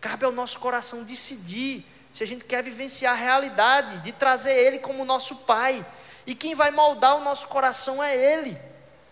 [0.01, 4.79] Cabe ao nosso coração decidir se a gente quer vivenciar a realidade de trazer Ele
[4.79, 5.85] como nosso Pai.
[6.25, 8.57] E quem vai moldar o nosso coração é Ele.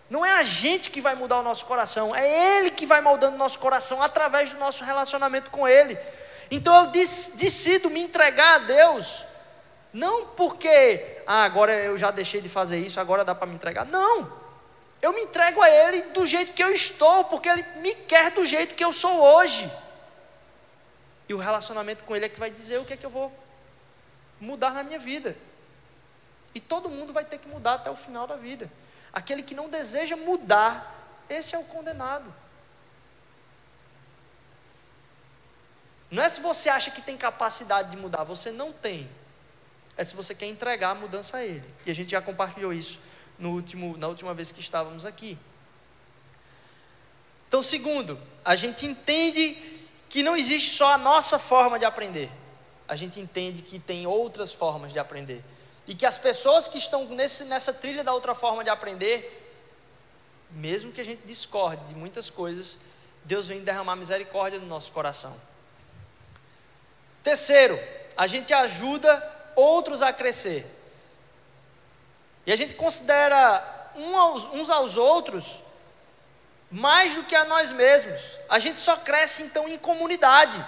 [0.09, 3.35] Não é a gente que vai mudar o nosso coração, é Ele que vai moldando
[3.35, 5.97] o nosso coração através do nosso relacionamento com Ele.
[6.49, 9.23] Então eu decido me entregar a Deus,
[9.93, 13.85] não porque, ah, agora eu já deixei de fazer isso, agora dá para me entregar.
[13.85, 14.33] Não,
[14.99, 18.43] eu me entrego a Ele do jeito que eu estou, porque Ele me quer do
[18.47, 19.71] jeito que eu sou hoje.
[21.29, 23.31] E o relacionamento com Ele é que vai dizer o que é que eu vou
[24.41, 25.37] mudar na minha vida.
[26.55, 28.69] E todo mundo vai ter que mudar até o final da vida.
[29.13, 32.33] Aquele que não deseja mudar, esse é o condenado.
[36.09, 39.07] Não é se você acha que tem capacidade de mudar, você não tem.
[39.95, 41.63] É se você quer entregar a mudança a Ele.
[41.85, 42.99] E a gente já compartilhou isso
[43.37, 45.37] no último, na última vez que estávamos aqui.
[47.47, 49.78] Então, segundo, a gente entende
[50.09, 52.31] que não existe só a nossa forma de aprender.
[52.87, 55.43] A gente entende que tem outras formas de aprender.
[55.87, 59.55] E que as pessoas que estão nesse, nessa trilha da outra forma de aprender,
[60.49, 62.79] mesmo que a gente discorde de muitas coisas,
[63.23, 65.39] Deus vem derramar misericórdia no nosso coração.
[67.23, 67.79] Terceiro,
[68.17, 69.23] a gente ajuda
[69.55, 70.65] outros a crescer.
[72.45, 75.61] E a gente considera uns aos outros
[76.71, 78.37] mais do que a nós mesmos.
[78.47, 80.63] A gente só cresce então em comunidade.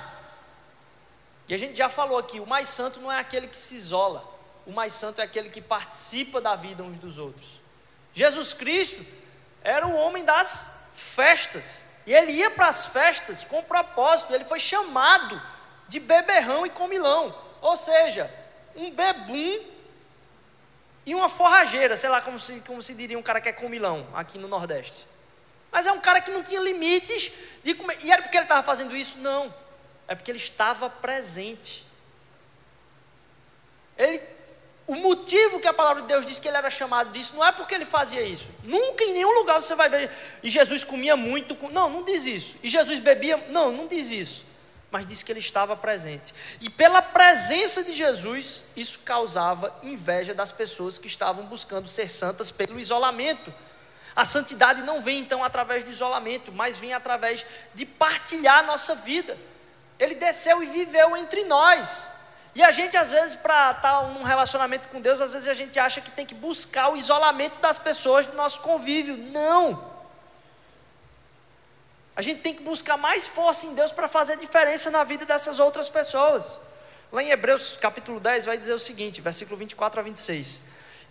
[1.48, 4.24] E a gente já falou aqui: o mais santo não é aquele que se isola,
[4.66, 7.62] o mais santo é aquele que participa da vida uns dos outros.
[8.14, 9.06] Jesus Cristo
[9.64, 14.60] era o homem das festas, e ele ia para as festas com propósito, ele foi
[14.60, 15.42] chamado
[15.88, 18.34] de beberrão e comilão, ou seja,
[18.76, 19.66] um bebum
[21.06, 24.08] e uma forrageira, sei lá como se, como se diria um cara que é comilão
[24.14, 25.11] aqui no Nordeste.
[25.72, 27.32] Mas é um cara que não tinha limites
[27.64, 27.98] de comer.
[28.02, 29.18] E era porque ele estava fazendo isso?
[29.18, 29.54] Não.
[30.08, 31.86] É porque ele estava presente.
[33.98, 34.22] Ele,
[34.88, 37.52] o motivo que a palavra de Deus diz que ele era chamado disso não é
[37.54, 38.50] porque ele fazia isso.
[38.64, 40.12] Nunca em nenhum lugar você vai ver.
[40.44, 41.56] E Jesus comia muito.
[41.70, 42.58] Não, não diz isso.
[42.62, 43.38] E Jesus bebia.
[43.50, 44.46] Não, não diz isso.
[44.92, 46.34] Mas diz que ele estava presente.
[46.60, 52.52] E pela presença de Jesus, isso causava inveja das pessoas que estavam buscando ser santas
[52.52, 53.54] pelo isolamento.
[54.16, 58.96] A santidade não vem então através do isolamento, mas vem através de partilhar a nossa
[58.96, 59.38] vida.
[59.98, 62.10] Ele desceu e viveu entre nós.
[62.54, 65.80] E a gente, às vezes, para estar num relacionamento com Deus, às vezes a gente
[65.80, 69.16] acha que tem que buscar o isolamento das pessoas do nosso convívio.
[69.16, 69.92] Não!
[72.14, 75.60] A gente tem que buscar mais força em Deus para fazer diferença na vida dessas
[75.60, 76.60] outras pessoas.
[77.12, 80.62] Lá em Hebreus capítulo 10 vai dizer o seguinte, versículo 24 a 26.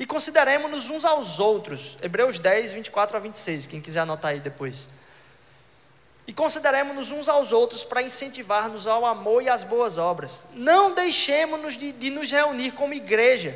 [0.01, 1.99] E consideremos-nos uns aos outros.
[2.01, 4.89] Hebreus 10, 24 a 26, quem quiser anotar aí depois.
[6.27, 10.47] E consideremos-nos uns aos outros para incentivar-nos ao amor e às boas obras.
[10.55, 13.55] Não deixemos-nos de, de nos reunir como igreja,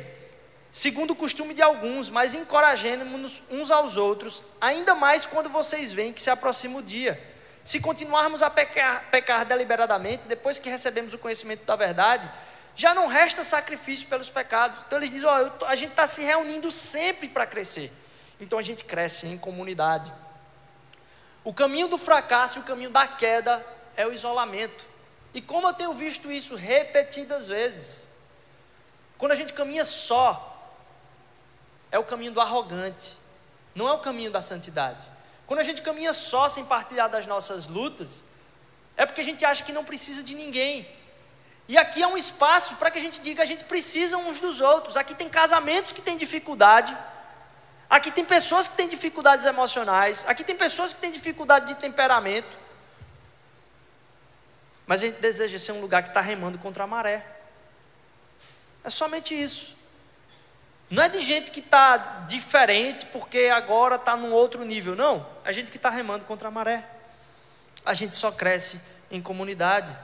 [0.71, 6.13] segundo o costume de alguns, mas encorajemos-nos uns aos outros, ainda mais quando vocês veem
[6.13, 7.19] que se aproxima o dia.
[7.63, 12.31] Se continuarmos a pecar, pecar deliberadamente, depois que recebemos o conhecimento da verdade,
[12.75, 14.83] já não resta sacrifício pelos pecados.
[14.85, 17.91] Então eles dizem: ó, a gente está se reunindo sempre para crescer.
[18.39, 20.11] Então a gente cresce em comunidade.
[21.43, 24.83] O caminho do fracasso e o caminho da queda é o isolamento.
[25.33, 28.09] E como eu tenho visto isso repetidas vezes,
[29.17, 30.51] quando a gente caminha só,
[31.91, 33.15] é o caminho do arrogante,
[33.73, 34.99] não é o caminho da santidade.
[35.45, 38.25] Quando a gente caminha só sem partilhar das nossas lutas,
[38.97, 40.87] é porque a gente acha que não precisa de ninguém.
[41.67, 44.61] E aqui é um espaço para que a gente diga a gente precisa uns dos
[44.61, 44.97] outros.
[44.97, 46.95] Aqui tem casamentos que têm dificuldade.
[47.89, 50.25] Aqui tem pessoas que têm dificuldades emocionais.
[50.27, 52.65] Aqui tem pessoas que têm dificuldade de temperamento.
[54.85, 57.25] Mas a gente deseja ser um lugar que está remando contra a maré.
[58.83, 59.75] É somente isso.
[60.89, 61.97] Não é de gente que está
[62.27, 64.95] diferente porque agora está num outro nível.
[64.95, 65.25] Não.
[65.43, 66.87] É gente que está remando contra a maré.
[67.83, 69.95] A gente só cresce em comunidade.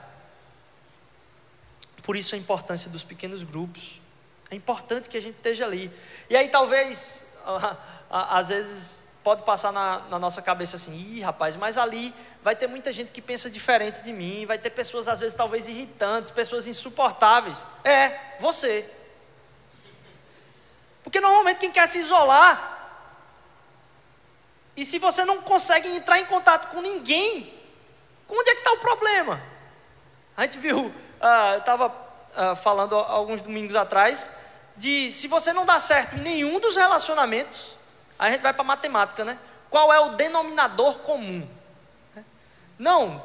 [2.02, 4.00] Por isso a importância dos pequenos grupos.
[4.50, 5.90] É importante que a gente esteja ali.
[6.28, 7.24] E aí talvez,
[8.10, 12.66] às vezes, pode passar na, na, nossa cabeça assim: ih, rapaz, mas ali vai ter
[12.66, 16.66] muita gente que pensa diferente de mim, vai ter pessoas às vezes talvez irritantes, pessoas
[16.66, 17.64] insuportáveis.
[17.84, 18.88] É, você.
[21.02, 22.72] Porque normalmente quem quer se isolar,
[24.76, 27.52] e se você não consegue entrar em contato com ninguém,
[28.28, 29.40] onde é que está o problema?
[30.36, 34.30] A gente viu, eu estava uh, falando alguns domingos atrás,
[34.76, 37.76] de se você não dá certo em nenhum dos relacionamentos,
[38.18, 39.38] a gente vai para matemática, né?
[39.70, 41.48] Qual é o denominador comum?
[42.78, 43.22] Não,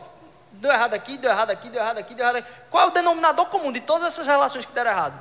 [0.52, 2.52] deu errado aqui, deu errado aqui, deu errado aqui, deu errado aqui.
[2.70, 5.20] Qual é o denominador comum de todas essas relações que deram errado?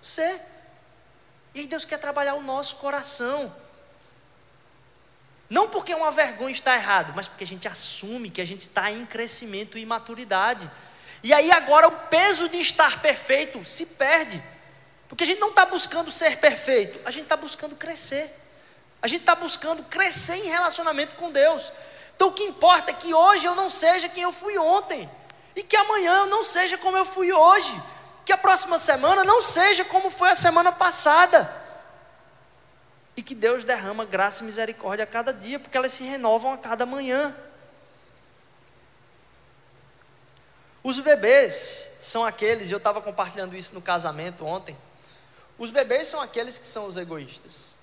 [0.00, 0.40] Você.
[1.54, 3.52] E Deus quer trabalhar o nosso coração.
[5.50, 8.60] Não porque é uma vergonha estar errado, mas porque a gente assume que a gente
[8.60, 10.70] está em crescimento e maturidade.
[11.28, 14.42] E aí agora o peso de estar perfeito se perde.
[15.06, 18.34] Porque a gente não está buscando ser perfeito, a gente está buscando crescer.
[19.02, 21.70] A gente está buscando crescer em relacionamento com Deus.
[22.16, 25.06] Então o que importa é que hoje eu não seja quem eu fui ontem.
[25.54, 27.78] E que amanhã eu não seja como eu fui hoje.
[28.24, 31.54] Que a próxima semana não seja como foi a semana passada.
[33.14, 36.56] E que Deus derrama graça e misericórdia a cada dia, porque elas se renovam a
[36.56, 37.36] cada manhã.
[40.82, 44.76] Os bebês são aqueles, e eu estava compartilhando isso no casamento ontem.
[45.58, 47.74] Os bebês são aqueles que são os egoístas.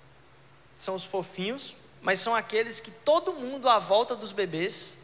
[0.76, 4.98] São os fofinhos, mas são aqueles que todo mundo à volta dos bebês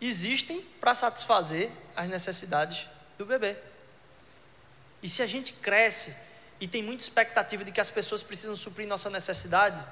[0.00, 3.56] existem para satisfazer as necessidades do bebê.
[5.02, 6.14] E se a gente cresce
[6.60, 9.82] e tem muita expectativa de que as pessoas precisam suprir nossa necessidade,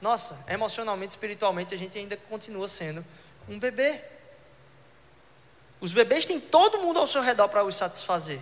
[0.00, 3.04] nossa, emocionalmente, espiritualmente, a gente ainda continua sendo
[3.48, 4.02] um bebê.
[5.80, 8.40] Os bebês têm todo mundo ao seu redor para os satisfazer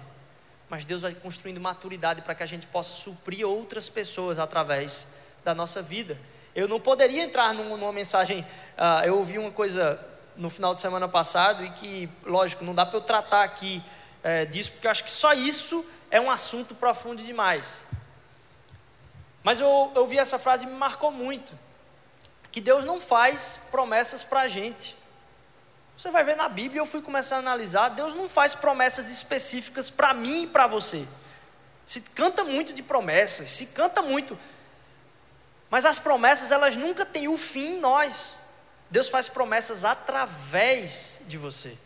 [0.68, 5.09] mas Deus vai construindo maturidade para que a gente possa suprir outras pessoas através
[5.42, 6.18] da nossa vida.
[6.55, 9.98] Eu não poderia entrar numa mensagem, uh, eu ouvi uma coisa
[10.37, 13.83] no final de semana passado e que, lógico, não dá para eu tratar aqui
[14.22, 17.85] é, disso, porque eu acho que só isso é um assunto profundo demais.
[19.42, 21.53] Mas eu, eu ouvi essa frase e me marcou muito:
[22.53, 24.96] que Deus não faz promessas para a gente.
[25.98, 29.90] Você vai ver na Bíblia, eu fui começar a analisar, Deus não faz promessas específicas
[29.90, 31.04] para mim e para você.
[31.84, 34.38] Se canta muito de promessas, se canta muito,
[35.68, 38.38] mas as promessas elas nunca têm o fim em nós.
[38.88, 41.76] Deus faz promessas através de você.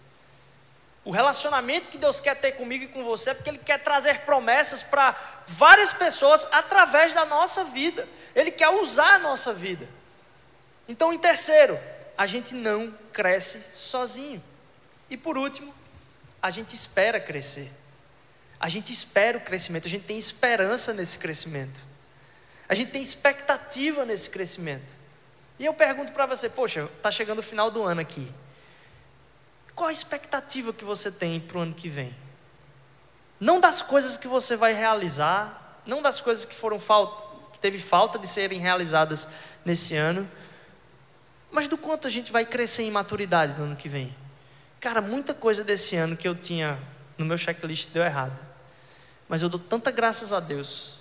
[1.07, 4.21] O relacionamento que Deus quer ter comigo e com você é porque Ele quer trazer
[4.27, 8.07] promessas para várias pessoas através da nossa vida.
[8.35, 9.89] Ele quer usar a nossa vida.
[10.87, 11.81] Então, em terceiro,
[12.23, 14.41] a gente não cresce sozinho.
[15.11, 15.75] E por último,
[16.41, 17.69] a gente espera crescer.
[18.61, 21.85] A gente espera o crescimento, a gente tem esperança nesse crescimento.
[22.69, 24.95] A gente tem expectativa nesse crescimento.
[25.59, 28.33] E eu pergunto para você, poxa, está chegando o final do ano aqui.
[29.75, 32.15] Qual a expectativa que você tem para o ano que vem?
[33.41, 37.81] Não das coisas que você vai realizar, não das coisas que foram falta, que teve
[37.81, 39.29] falta de serem realizadas
[39.65, 40.31] nesse ano,
[41.53, 44.13] mas do quanto a gente vai crescer em maturidade no ano que vem?
[44.81, 46.79] Cara, muita coisa desse ano que eu tinha
[47.19, 48.37] no meu checklist deu errado.
[49.29, 50.99] Mas eu dou tanta graças a Deus,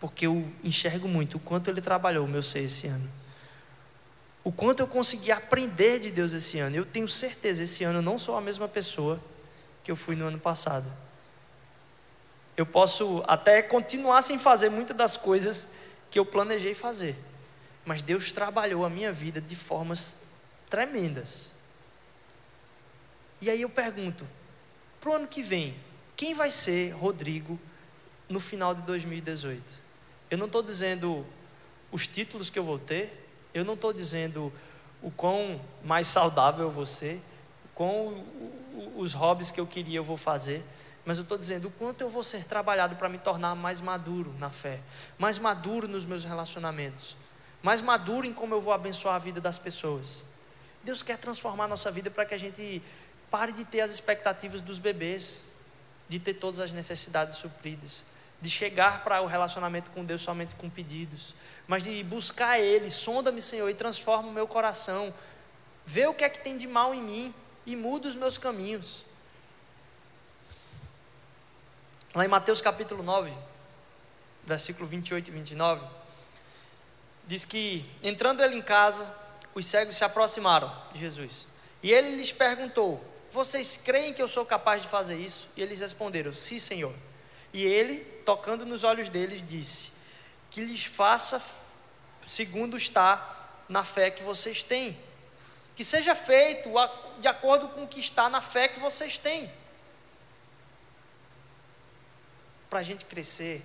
[0.00, 3.08] porque eu enxergo muito o quanto Ele trabalhou o meu ser esse ano.
[4.42, 6.74] O quanto eu consegui aprender de Deus esse ano.
[6.74, 9.20] Eu tenho certeza, esse ano eu não sou a mesma pessoa
[9.84, 10.86] que eu fui no ano passado.
[12.56, 15.68] Eu posso até continuar sem fazer muitas das coisas
[16.10, 17.16] que eu planejei fazer
[17.90, 20.22] mas Deus trabalhou a minha vida de formas
[20.68, 21.52] tremendas.
[23.40, 24.24] E aí eu pergunto,
[25.00, 25.74] para o ano que vem,
[26.16, 27.58] quem vai ser Rodrigo
[28.28, 29.60] no final de 2018?
[30.30, 31.26] Eu não estou dizendo
[31.90, 34.52] os títulos que eu vou ter, eu não estou dizendo
[35.02, 37.20] o quão mais saudável eu vou ser,
[37.74, 38.24] com
[38.94, 40.62] os hobbies que eu queria eu vou fazer,
[41.04, 44.32] mas eu estou dizendo o quanto eu vou ser trabalhado para me tornar mais maduro
[44.38, 44.78] na fé,
[45.18, 47.16] mais maduro nos meus relacionamentos,
[47.62, 50.24] mais maduro em como eu vou abençoar a vida das pessoas.
[50.82, 52.82] Deus quer transformar a nossa vida para que a gente
[53.30, 55.46] pare de ter as expectativas dos bebês,
[56.08, 58.06] de ter todas as necessidades supridas,
[58.40, 61.34] de chegar para o relacionamento com Deus somente com pedidos,
[61.68, 65.12] mas de buscar Ele, sonda-me, Senhor, e transforma o meu coração,
[65.84, 67.34] vê o que é que tem de mal em mim
[67.66, 69.04] e muda os meus caminhos.
[72.14, 73.32] Lá em Mateus capítulo 9,
[74.46, 75.99] versículo 28 e 29
[77.26, 79.06] diz que, entrando ele em casa,
[79.54, 81.46] os cegos se aproximaram de Jesus.
[81.82, 85.48] E ele lhes perguntou: Vocês creem que eu sou capaz de fazer isso?
[85.56, 86.94] E eles responderam: Sim, Senhor.
[87.52, 89.92] E ele, tocando nos olhos deles, disse:
[90.50, 91.42] Que lhes faça
[92.30, 94.96] segundo está na fé que vocês têm.
[95.74, 96.70] Que seja feito
[97.18, 99.50] de acordo com o que está na fé que vocês têm.
[102.68, 103.64] Para a gente crescer,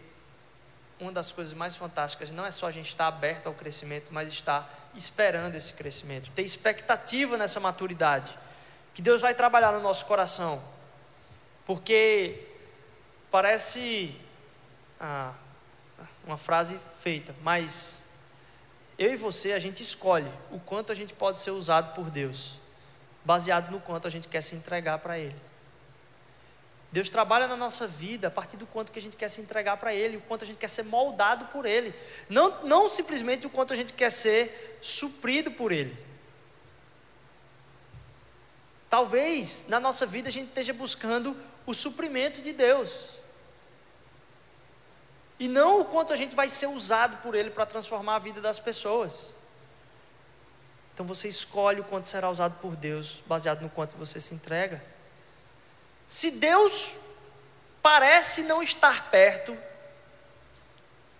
[0.99, 4.31] uma das coisas mais fantásticas não é só a gente estar aberto ao crescimento, mas
[4.31, 8.37] estar esperando esse crescimento, ter expectativa nessa maturidade,
[8.93, 10.63] que Deus vai trabalhar no nosso coração,
[11.65, 12.47] porque
[13.29, 14.15] parece
[14.99, 15.33] ah,
[16.25, 18.05] uma frase feita, mas
[18.97, 22.59] eu e você, a gente escolhe o quanto a gente pode ser usado por Deus,
[23.25, 25.35] baseado no quanto a gente quer se entregar para Ele.
[26.95, 29.75] Deus trabalha na nossa vida a partir do quanto que a gente quer se entregar
[29.75, 31.93] para Ele, o quanto a gente quer ser moldado por Ele,
[32.29, 35.93] não, não simplesmente o quanto a gente quer ser suprido por Ele.
[38.89, 41.35] Talvez na nossa vida a gente esteja buscando
[41.65, 43.09] o suprimento de Deus,
[45.37, 48.39] e não o quanto a gente vai ser usado por Ele para transformar a vida
[48.39, 49.35] das pessoas.
[50.93, 54.94] Então você escolhe o quanto será usado por Deus, baseado no quanto você se entrega.
[56.07, 56.93] Se Deus
[57.81, 59.57] parece não estar perto,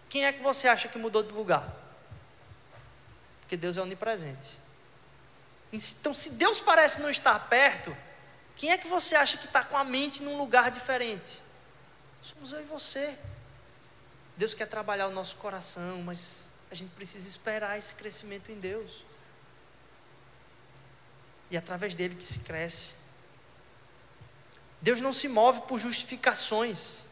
[0.09, 1.67] quem é que você acha que mudou de lugar?
[3.41, 4.57] Porque Deus é onipresente.
[5.71, 7.95] Então, se Deus parece não estar perto,
[8.55, 11.41] quem é que você acha que está com a mente num lugar diferente?
[12.21, 13.17] Somos eu e você.
[14.37, 19.03] Deus quer trabalhar o nosso coração, mas a gente precisa esperar esse crescimento em Deus.
[21.51, 22.95] E é através dele que se cresce.
[24.85, 27.07] Deus não se move por justificações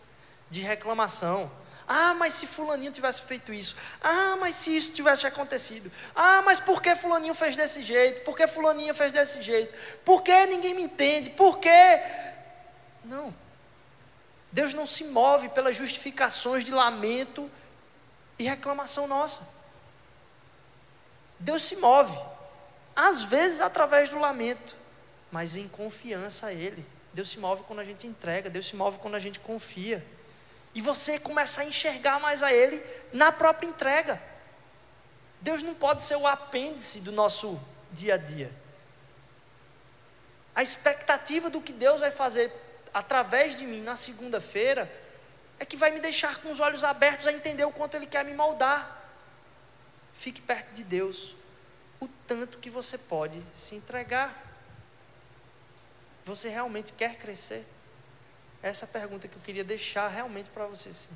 [0.48, 1.52] de reclamação.
[1.88, 3.76] Ah, mas se fulaninho tivesse feito isso.
[4.00, 5.92] Ah, mas se isso tivesse acontecido.
[6.16, 8.22] Ah, mas por que fulaninho fez desse jeito?
[8.22, 9.76] Por que fulaninha fez desse jeito?
[10.06, 11.32] Por que ninguém me entende?
[11.32, 12.00] Por que?
[13.04, 13.34] Não.
[14.52, 17.50] Deus não se move pelas justificações de lamento
[18.38, 19.50] e reclamação nossa.
[21.40, 22.16] Deus se move,
[22.96, 24.76] às vezes através do lamento,
[25.32, 26.93] mas em confiança a Ele.
[27.14, 30.06] Deus se move quando a gente entrega, Deus se move quando a gente confia.
[30.74, 34.22] E você começa a enxergar mais a Ele na própria entrega.
[35.40, 37.60] Deus não pode ser o apêndice do nosso
[37.92, 38.52] dia a dia.
[40.56, 42.52] A expectativa do que Deus vai fazer
[42.94, 44.92] através de mim na segunda-feira,
[45.60, 48.24] é que vai me deixar com os olhos abertos a entender o quanto Ele quer
[48.24, 49.02] me moldar.
[50.14, 51.36] Fique perto de Deus,
[52.00, 54.53] o tanto que você pode se entregar.
[56.26, 57.66] Você realmente quer crescer?
[58.62, 61.16] Essa é a pergunta que eu queria deixar realmente para você sim.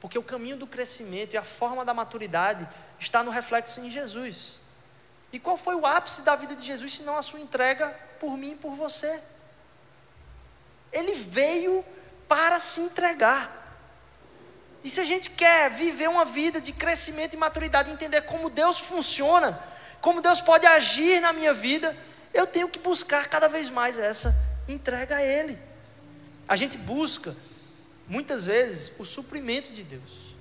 [0.00, 2.66] Porque o caminho do crescimento e a forma da maturidade
[2.98, 4.60] está no reflexo em Jesus.
[5.32, 7.88] E qual foi o ápice da vida de Jesus, se não a sua entrega
[8.20, 9.20] por mim e por você?
[10.92, 11.84] Ele veio
[12.28, 13.64] para se entregar.
[14.84, 18.78] E se a gente quer viver uma vida de crescimento e maturidade, entender como Deus
[18.78, 19.60] funciona,
[20.00, 21.96] como Deus pode agir na minha vida,
[22.36, 24.34] eu tenho que buscar cada vez mais essa
[24.68, 25.58] entrega a Ele.
[26.46, 27.34] A gente busca,
[28.06, 30.34] muitas vezes, o suprimento de Deus.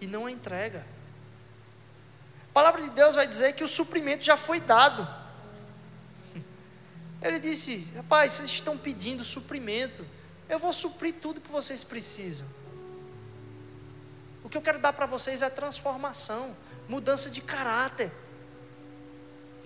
[0.00, 0.84] E não a entrega.
[2.50, 5.06] A palavra de Deus vai dizer que o suprimento já foi dado.
[7.22, 10.04] Ele disse: Rapaz, vocês estão pedindo suprimento.
[10.48, 12.48] Eu vou suprir tudo que vocês precisam.
[14.42, 16.56] O que eu quero dar para vocês é transformação,
[16.88, 18.12] mudança de caráter.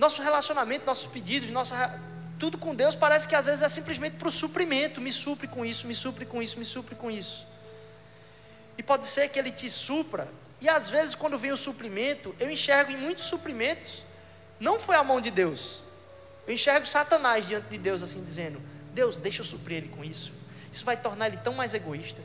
[0.00, 2.00] Nosso relacionamento, nossos pedidos, nossa,
[2.38, 4.98] tudo com Deus parece que às vezes é simplesmente para o suprimento.
[4.98, 7.46] Me supre com isso, me supre com isso, me supre com isso.
[8.78, 10.26] E pode ser que Ele te supra.
[10.58, 14.02] E às vezes, quando vem o suprimento, eu enxergo em muitos suprimentos,
[14.58, 15.80] não foi a mão de Deus,
[16.46, 18.58] eu enxergo Satanás diante de Deus assim dizendo:
[18.94, 20.32] Deus, deixa eu suprir ele com isso.
[20.72, 22.22] Isso vai tornar ele tão mais egoísta.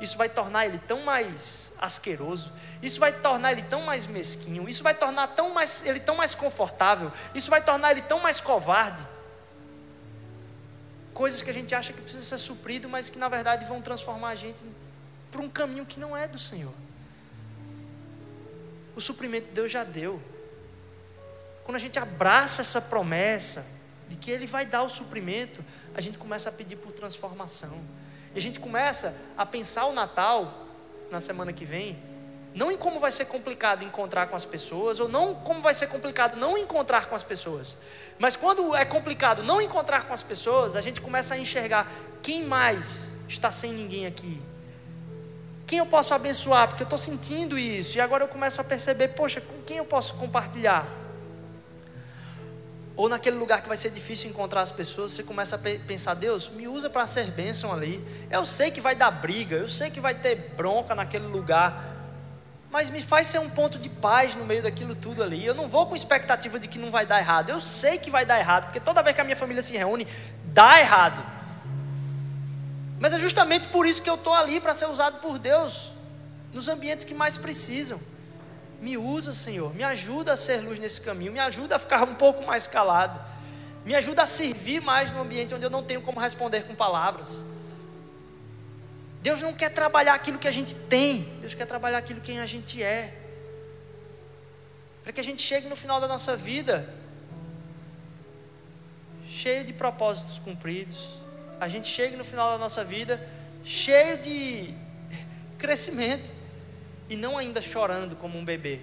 [0.00, 2.52] Isso vai tornar ele tão mais asqueroso.
[2.82, 4.68] Isso vai tornar ele tão mais mesquinho.
[4.68, 7.10] Isso vai tornar tão mais, ele tão mais confortável.
[7.34, 9.06] Isso vai tornar ele tão mais covarde.
[11.14, 14.28] Coisas que a gente acha que precisa ser suprido, mas que na verdade vão transformar
[14.28, 14.62] a gente
[15.30, 16.74] para um caminho que não é do Senhor.
[18.94, 20.20] O suprimento Deus já deu.
[21.64, 23.66] Quando a gente abraça essa promessa
[24.08, 27.82] de que Ele vai dar o suprimento, a gente começa a pedir por transformação.
[28.36, 30.66] E a gente começa a pensar o Natal,
[31.10, 31.96] na semana que vem,
[32.54, 35.86] não em como vai ser complicado encontrar com as pessoas, ou não como vai ser
[35.86, 37.78] complicado não encontrar com as pessoas.
[38.18, 41.90] Mas quando é complicado não encontrar com as pessoas, a gente começa a enxergar
[42.22, 44.38] quem mais está sem ninguém aqui.
[45.66, 46.68] Quem eu posso abençoar?
[46.68, 47.96] Porque eu estou sentindo isso.
[47.96, 50.86] E agora eu começo a perceber, poxa, com quem eu posso compartilhar?
[52.96, 56.48] Ou naquele lugar que vai ser difícil encontrar as pessoas, você começa a pensar: Deus,
[56.48, 58.02] me usa para ser bênção ali.
[58.30, 61.94] Eu sei que vai dar briga, eu sei que vai ter bronca naquele lugar,
[62.70, 65.44] mas me faz ser um ponto de paz no meio daquilo tudo ali.
[65.44, 67.50] Eu não vou com expectativa de que não vai dar errado.
[67.50, 70.06] Eu sei que vai dar errado, porque toda vez que a minha família se reúne,
[70.46, 71.22] dá errado.
[72.98, 75.92] Mas é justamente por isso que eu estou ali para ser usado por Deus
[76.50, 78.00] nos ambientes que mais precisam.
[78.80, 82.14] Me usa, Senhor, me ajuda a ser luz nesse caminho, me ajuda a ficar um
[82.14, 83.18] pouco mais calado,
[83.84, 87.46] me ajuda a servir mais no ambiente onde eu não tenho como responder com palavras.
[89.22, 92.46] Deus não quer trabalhar aquilo que a gente tem, Deus quer trabalhar aquilo que a
[92.46, 93.22] gente é.
[95.02, 96.92] Para que a gente chegue no final da nossa vida
[99.28, 101.14] cheio de propósitos cumpridos.
[101.58, 103.26] A gente chegue no final da nossa vida
[103.64, 104.74] cheio de
[105.58, 106.30] crescimento
[107.08, 108.80] e não ainda chorando como um bebê.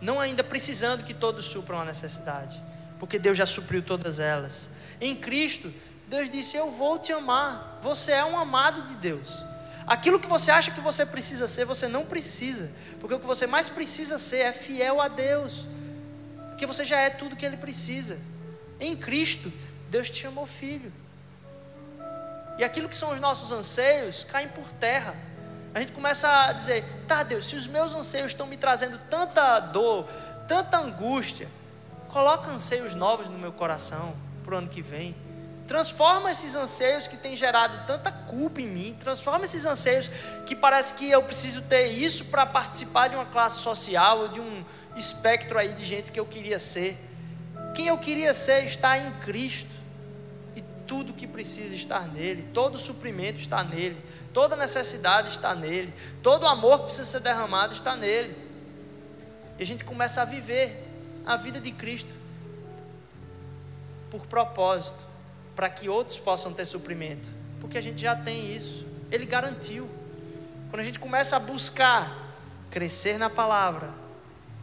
[0.00, 2.60] Não ainda precisando que todos supram a necessidade,
[2.98, 4.70] porque Deus já supriu todas elas.
[5.00, 5.72] Em Cristo,
[6.08, 7.78] Deus disse: Eu vou te amar.
[7.82, 9.42] Você é um amado de Deus.
[9.86, 13.46] Aquilo que você acha que você precisa ser, você não precisa, porque o que você
[13.46, 15.66] mais precisa ser é fiel a Deus,
[16.48, 18.18] porque você já é tudo que Ele precisa.
[18.78, 19.52] Em Cristo,
[19.90, 20.92] Deus te chamou filho,
[22.58, 25.14] e aquilo que são os nossos anseios caem por terra.
[25.74, 29.58] A gente começa a dizer: tá, Deus, se os meus anseios estão me trazendo tanta
[29.60, 30.06] dor,
[30.46, 31.48] tanta angústia,
[32.08, 34.14] coloca anseios novos no meu coração
[34.44, 35.14] para o ano que vem.
[35.66, 40.10] Transforma esses anseios que têm gerado tanta culpa em mim, transforma esses anseios
[40.44, 44.40] que parece que eu preciso ter isso para participar de uma classe social ou de
[44.40, 44.64] um
[44.96, 46.98] espectro aí de gente que eu queria ser.
[47.74, 49.70] Quem eu queria ser está em Cristo.
[50.54, 53.96] E tudo que precisa estar nele, todo suprimento está nele,
[54.32, 58.36] toda necessidade está nele, todo amor que precisa ser derramado está nele.
[59.58, 60.88] E a gente começa a viver
[61.24, 62.12] a vida de Cristo
[64.10, 64.98] por propósito
[65.54, 67.28] para que outros possam ter suprimento,
[67.60, 69.88] porque a gente já tem isso, Ele garantiu.
[70.70, 72.34] Quando a gente começa a buscar
[72.70, 73.90] crescer na palavra,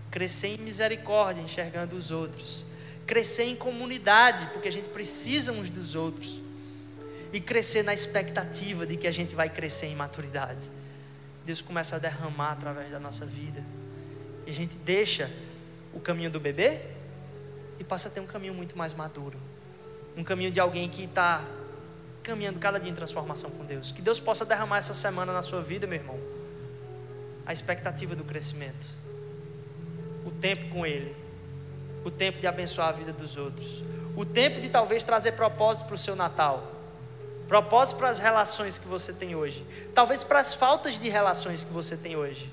[0.09, 2.65] crescer em misericórdia, enxergando os outros,
[3.05, 6.39] crescer em comunidade, porque a gente precisa uns dos outros,
[7.31, 10.69] e crescer na expectativa de que a gente vai crescer em maturidade.
[11.45, 13.63] Deus começa a derramar através da nossa vida,
[14.45, 15.29] e a gente deixa
[15.93, 16.79] o caminho do bebê
[17.79, 19.37] e passa a ter um caminho muito mais maduro
[20.19, 21.41] um caminho de alguém que está
[22.21, 23.91] caminhando cada dia em transformação com Deus.
[23.91, 26.19] Que Deus possa derramar essa semana na sua vida, meu irmão,
[27.45, 28.87] a expectativa do crescimento,
[30.25, 31.15] o tempo com Ele,
[32.03, 33.81] o tempo de abençoar a vida dos outros,
[34.15, 36.78] o tempo de talvez trazer propósito para o seu Natal.
[37.49, 39.65] Propósito para as relações que você tem hoje.
[39.93, 42.47] Talvez para as faltas de relações que você tem hoje.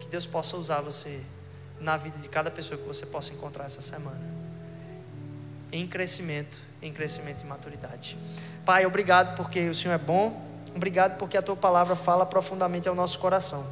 [0.00, 1.22] Que Deus possa usar você
[1.78, 4.38] na vida de cada pessoa que você possa encontrar essa semana
[5.70, 8.16] em crescimento, em crescimento e maturidade.
[8.64, 10.42] Pai, obrigado porque o Senhor é bom,
[10.74, 13.66] obrigado porque a tua palavra fala profundamente ao nosso coração.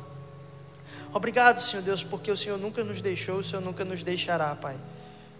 [1.14, 4.76] Obrigado, Senhor Deus, porque o Senhor nunca nos deixou, o Senhor nunca nos deixará, Pai.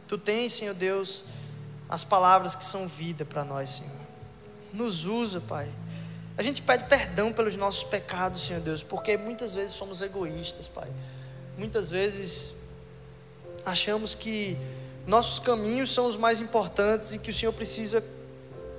[0.09, 1.27] Tu tens, Senhor Deus,
[1.89, 4.07] as palavras que são vida para nós, Senhor.
[4.73, 5.69] Nos usa, Pai.
[6.37, 10.89] A gente pede perdão pelos nossos pecados, Senhor Deus, porque muitas vezes somos egoístas, Pai.
[11.57, 12.55] Muitas vezes
[13.65, 14.57] achamos que
[15.07, 18.05] nossos caminhos são os mais importantes e que o Senhor precisa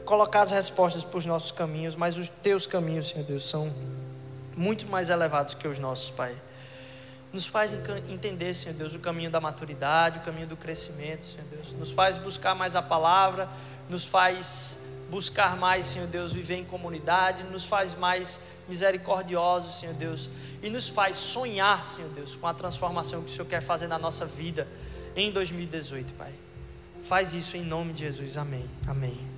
[0.06, 3.74] colocar as respostas para os nossos caminhos, mas os teus caminhos, Senhor Deus, são
[4.56, 6.36] muito mais elevados que os nossos, Pai.
[7.34, 7.74] Nos faz
[8.10, 11.74] entender, Senhor Deus, o caminho da maturidade, o caminho do crescimento, Senhor Deus.
[11.74, 13.50] Nos faz buscar mais a palavra,
[13.90, 20.30] nos faz buscar mais, Senhor Deus, viver em comunidade, nos faz mais misericordiosos, Senhor Deus,
[20.62, 23.98] e nos faz sonhar, Senhor Deus, com a transformação que o Senhor quer fazer na
[23.98, 24.68] nossa vida
[25.16, 26.34] em 2018, Pai.
[27.04, 28.38] Faz isso em nome de Jesus.
[28.38, 28.66] Amém.
[28.86, 29.37] Amém.